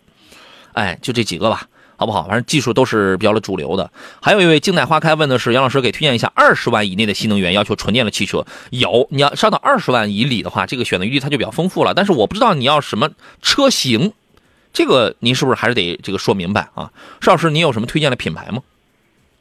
[0.72, 1.68] 哎，就这几个吧，
[2.04, 2.24] 好不好？
[2.24, 3.90] 反正技术都是比较的主流的。
[4.20, 8.44] 还有一位静待花开问的是，杨老师给推荐一下二十万以内的新能源要求纯电的汽车。
[8.68, 11.94] 有，你要上到二十万以里的话，这个选择余地它就比较丰富了。
[11.94, 13.08] 但是我不知道你要什么
[13.40, 14.12] 车型，
[14.72, 16.90] 这个您是不是还是得这个说明白啊？
[17.22, 18.60] 邵老师，您有什么推荐的品牌吗？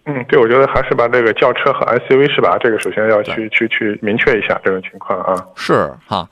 [0.06, 2.58] 嗯，对，我觉得还是把这个轿车和 SUV 是吧？
[2.60, 5.46] 这个首先要去去去明确一下这种情况啊。
[5.56, 6.28] 是哈。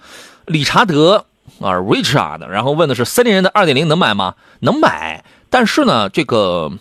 [0.47, 1.25] 理查德
[1.61, 4.35] 啊，Richard，然后问的是森林人的二点零能买吗？
[4.59, 6.71] 能买，但是呢，这个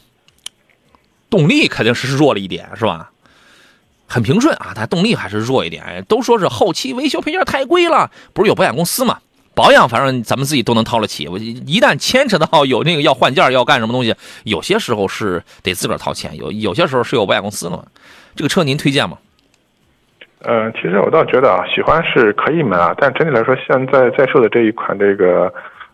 [1.29, 3.11] 动力肯定是弱了一点，是吧？
[4.07, 6.03] 很平顺啊，它动力还是弱一点。
[6.09, 9.19] 都说是后期维修配件太贵了，不是有保险公司嘛？
[9.55, 11.29] 保养反正咱们自己都能掏得起。
[11.29, 14.15] 我一旦牵扯到有那个要换件要干什么东西，
[14.45, 17.87] 有些时候是得自个儿掏钱，有有些时候是有保险公司的。
[18.35, 19.19] 这个车您推荐吗？
[20.43, 25.53] 嗯，其实我倒觉得啊，喜欢是可以买啊，但整体来说，现在在售的这一款这个，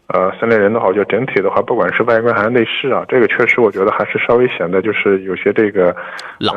[0.09, 5.95] 呃，森林人的话，我觉得整体的话，不管是外观还是内饰啊，这个确实我觉得还是稍微显得就是有些这个
[6.39, 6.55] 老，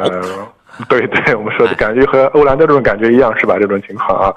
[0.87, 3.57] 对对，我们说的感觉和欧蓝的这种感觉一样，是吧？
[3.59, 4.33] 这种情况啊，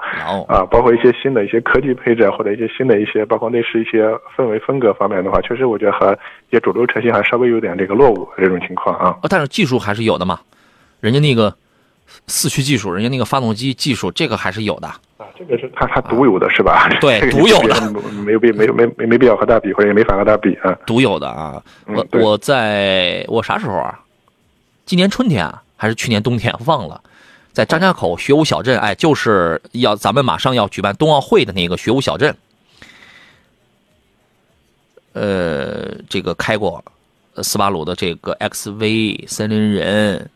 [0.47, 6.11] 啊，包括一些新的一些科技配置或者一些新的一些，包括内饰一些氛围风格方面的话，确实我觉得和
[6.49, 9.15] 一些主流车型还稍微有点这个落伍这种情况啊。
[9.29, 10.39] 但是技术还是有的嘛，
[10.99, 11.53] 人家那个。
[12.27, 14.99] 四驱技术，人家那个发动机技术，这个还是有的啊。
[15.37, 16.87] 这个是它它独有的，是吧？
[17.01, 17.91] 对，独有的，
[18.23, 20.71] 没有必没有没没没必要和它比，或者也没法和它比啊。
[20.85, 23.99] 独有的啊，我我在我啥时候啊？
[24.85, 26.53] 今年春天啊，还是去年冬天？
[26.65, 27.01] 忘了，
[27.51, 32.35] 在张家口学武小镇，哎，就是要咱们马上要举办冬奥会的那个学武小镇。
[35.13, 36.83] 呃，这个开过
[37.37, 40.29] 斯巴鲁的这个 XV 森林人。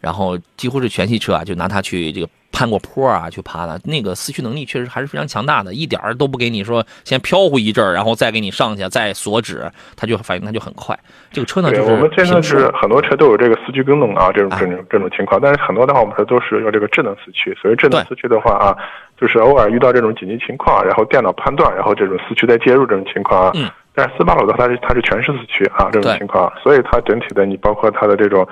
[0.00, 3.80] 然后几乎是全系车啊，就拿它去这个攀过坡啊，去爬的。
[3.84, 10.98] 那个四驱能力确实还是非常强大的，一点儿都不给你说先飘忽一阵儿，然后再给你上去，再锁止，它就反应它就很快。
[11.32, 15.40] 这个车呢，就是我们现在是很多车都有这个四驱功能啊，这种这种这种情况。
[15.40, 17.54] 但是很多的话，我们车都是用这个智能四驱。
[17.60, 18.76] 所谓智能四驱的话啊，
[19.20, 23.52] 就是偶尔遇到这种紧急情况，然后电脑判断，然后这种四驱再介入这种情况啊。
[23.96, 28.46] 但是斯巴鲁的话，它是它是全时四驱啊，这种情况，所以它整体的你包括它的这种，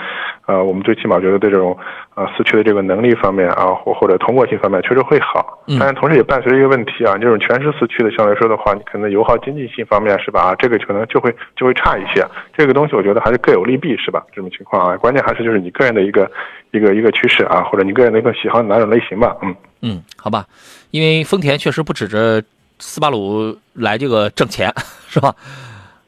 [0.47, 1.77] 呃，我们最起码觉得这种
[2.15, 5.59] 呃四驱的这个能力方面啊，或或者通过性方面确实会好。
[5.79, 10.55] 但是同时也伴随着一个问题啊，这种全时四驱的相对来说的话，你可能油耗经济性方面是吧啊？
[10.55, 12.27] 这个可能就会就会差一些。
[12.57, 14.25] 这个东西我觉得还是各有利弊是吧？
[14.33, 16.31] 这种情况啊，关键还是就是你个人的一个
[16.71, 19.37] 一个一个趋势啊，或者你个人的一个喜好哪种类型吧。
[19.43, 20.47] 嗯嗯，好吧，
[20.91, 22.43] 因为丰田确实不指着。
[22.79, 24.75] 斯巴鲁来这个挣钱
[25.09, 25.35] 是吧？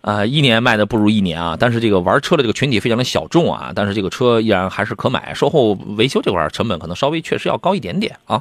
[0.01, 1.57] 啊，一年卖的不如一年啊！
[1.59, 8.41] 但是这个玩车的这个群体非常的小众啊，但是这个车依然还是可买，售后维修这块成本可能稍微确实要高一点点啊。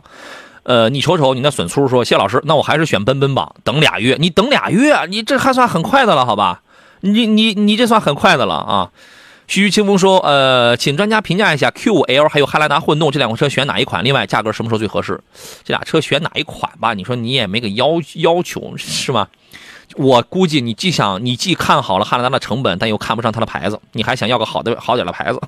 [0.61, 6.61] 呃，你瞅瞅你那损粗说谢老师，那我还是选奔奔吧，等俩月，你等俩月，你这还算很快的了，好吧？
[7.01, 8.91] 你你你这算很快的了啊。
[9.47, 14.03] 徐清风说：“呃，请专家评价一下 Q5L 还有汉兰达混动这两款车选哪一款？
[14.03, 15.19] 另外，价格什么时候最合适？
[15.63, 16.93] 这俩车选哪一款吧？
[16.93, 19.27] 你说你也没个要要求是吗？
[19.95, 25.39] 我估计你既想你既看好了汉兰达的成本，但又看不上它的牌子，你还想要个好的好点的牌子，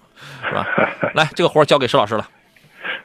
[0.48, 0.68] 是吧？
[1.16, 2.28] 来，这个活交给石老师了。”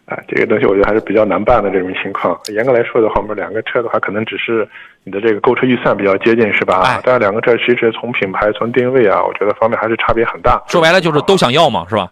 [0.05, 2.39] 啊，这个东西我觉得还是比较难办的这种情况。
[2.53, 4.68] 严格来说的话，我们两个车的话，可能只是
[5.05, 7.01] 你的这个购车预算比较接近，是吧？
[7.05, 10.62] 但是两个车其实从品牌、从定位啊，我觉得方面还是差别很大。
[10.68, 12.11] 说白了就是都想要嘛，是吧？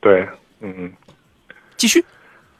[0.00, 0.26] 对，
[0.60, 0.92] 嗯，
[1.76, 2.04] 继续。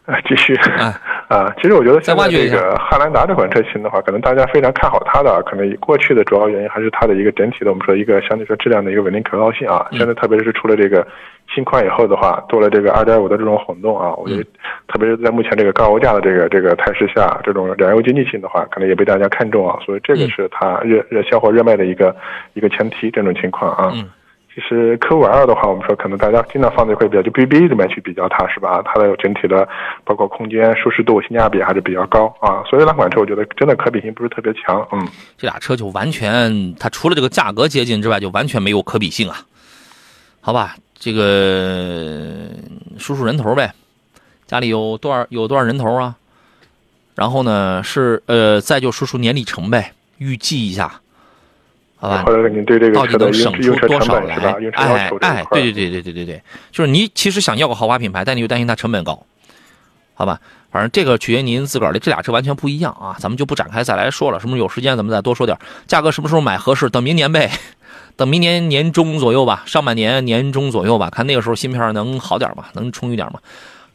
[0.07, 0.95] 啊，继续啊
[1.29, 1.53] 啊！
[1.61, 9.85] 其实我觉得现在这个汉兰达这款车型的话，可能大家非常看好它的，可能过去的主要原因还是它的一个整体的，我们说一个相对说质量的一个稳定可靠性啊。
[9.91, 11.05] 现在特别是出了这个
[11.53, 14.45] 新款以后的话，多了这个2.5的这种混动啊，我觉得
[14.87, 19.77] 特别是在目前这个高油价的这个这个态势下，这种燃油经济性的话，可能也被大家看中啊。
[19.85, 22.15] 所以这个是它热热销或热卖的一个
[22.55, 23.93] 一个前提，这种情况啊。
[24.57, 28.81] 其实科五 L 的话，我们说可能大家经常放在一块比较就 BBA 里面去比较它，是吧？
[28.87, 29.69] 它的整体的
[30.03, 32.65] 包括空间、舒适度、性价比还是比较高啊。
[32.65, 34.81] 所以两款车我觉得真的可比性不是特别强。
[34.93, 39.37] 嗯，这俩车就完全，它除了这个价格接近之外，就完全没有可比性啊。
[40.41, 42.49] 好吧，这个
[42.99, 43.75] 数数人头呗，
[44.47, 46.17] 家里有多少有多少人头啊？
[47.15, 51.03] 然后呢是呃，再就说说年里程呗，预计一下。
[52.09, 52.25] 好吧，
[52.93, 54.35] 到底能省出多少来？
[54.75, 59.25] 哎哎，对对对对对对对，就是你其实想要个豪华品牌，但你又担心它成本高，
[60.15, 60.41] 好吧？
[60.71, 64.39] 反正这个取决于您自个儿的，这俩车完全不一样啊，咱们就不展开再来说了。
[64.39, 66.91] 什么时候有时间咱们再多说点，价格什么时候买合适？
[66.91, 67.51] 等明年呗，
[68.15, 72.67] 等明年年中左右吧，上半年年中左右吧，看那个时候芯片能好点吗？
[72.75, 73.41] 能充裕点吗？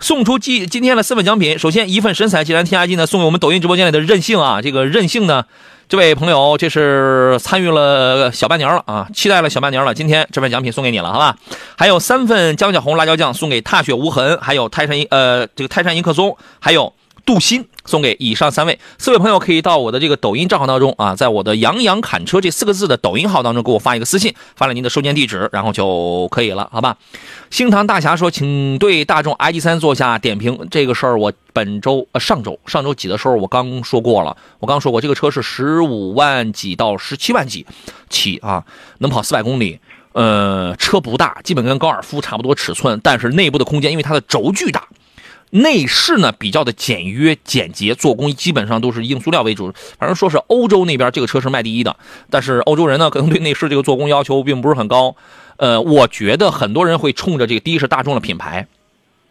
[0.01, 5.45] 送出今今天的四份奖品，首先一份神采既然添加剂呢，送给我们抖音直播间里的任性啊，这个任性呢。
[5.87, 9.93] 这位朋友，这是参与了小半年了啊，期待了小半年了。
[9.93, 11.35] 今天这份奖品送给你了，好吧？
[11.77, 16.93] 还有三份江小红辣椒酱送给踏雪无痕，还有泰山呃这个泰山迎客松，还有。
[17.25, 26.97] 镀锌送给以上三位四位朋友，可以到我的这个抖音账号当中啊，在我的“杨洋侃车”这四个字的抖音号当中给我发一个私信，发了您的收件地址，然后就可以了，好吧？
[27.49, 30.67] 星唐大侠说，请对大众 ID.3 做下点评。
[30.69, 37.65] 这个事儿我本周呃上周上周几的时候我刚说过了，我刚说过这个车是十五万几到十七万几
[38.09, 38.63] 起啊，
[38.99, 39.79] 能跑四百公里，
[40.13, 44.87] 呃，车不大，基本跟高尔夫差不多尺寸，但是内部的空间因为它的轴距大。
[45.51, 49.71] 内饰呢比较的简约简洁，做工基本上都是硬塑料为主。
[49.99, 51.95] 反正说是欧洲那边这个车是卖第一的，
[52.29, 55.15] 但是欧洲人呢可能对内饰这个做工要求并不是很高。
[55.57, 58.65] 呃，我觉得很多人会冲着这个第一是大众的品牌，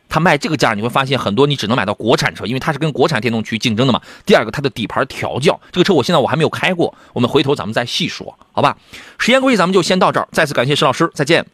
[0.08, 4.00] 它卖这个价你会发现很多你只能买到国产车，因为它是跟国产电动去竞争的嘛。
[4.24, 8.76] 第二个它的底盘调教，这个车我现在我还没有开过，我们回头咱们再细说，好吧？
[9.18, 11.44] 时间关系咱们就先到这儿，再次感谢石老师，再见。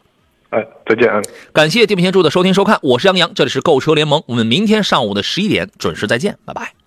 [0.51, 1.11] 哎，再见！
[1.53, 6.86] 感谢地平线柱的收听收看，我是杨洋，这里是购车联盟，我们明天上午的十一点准时再见，拜拜。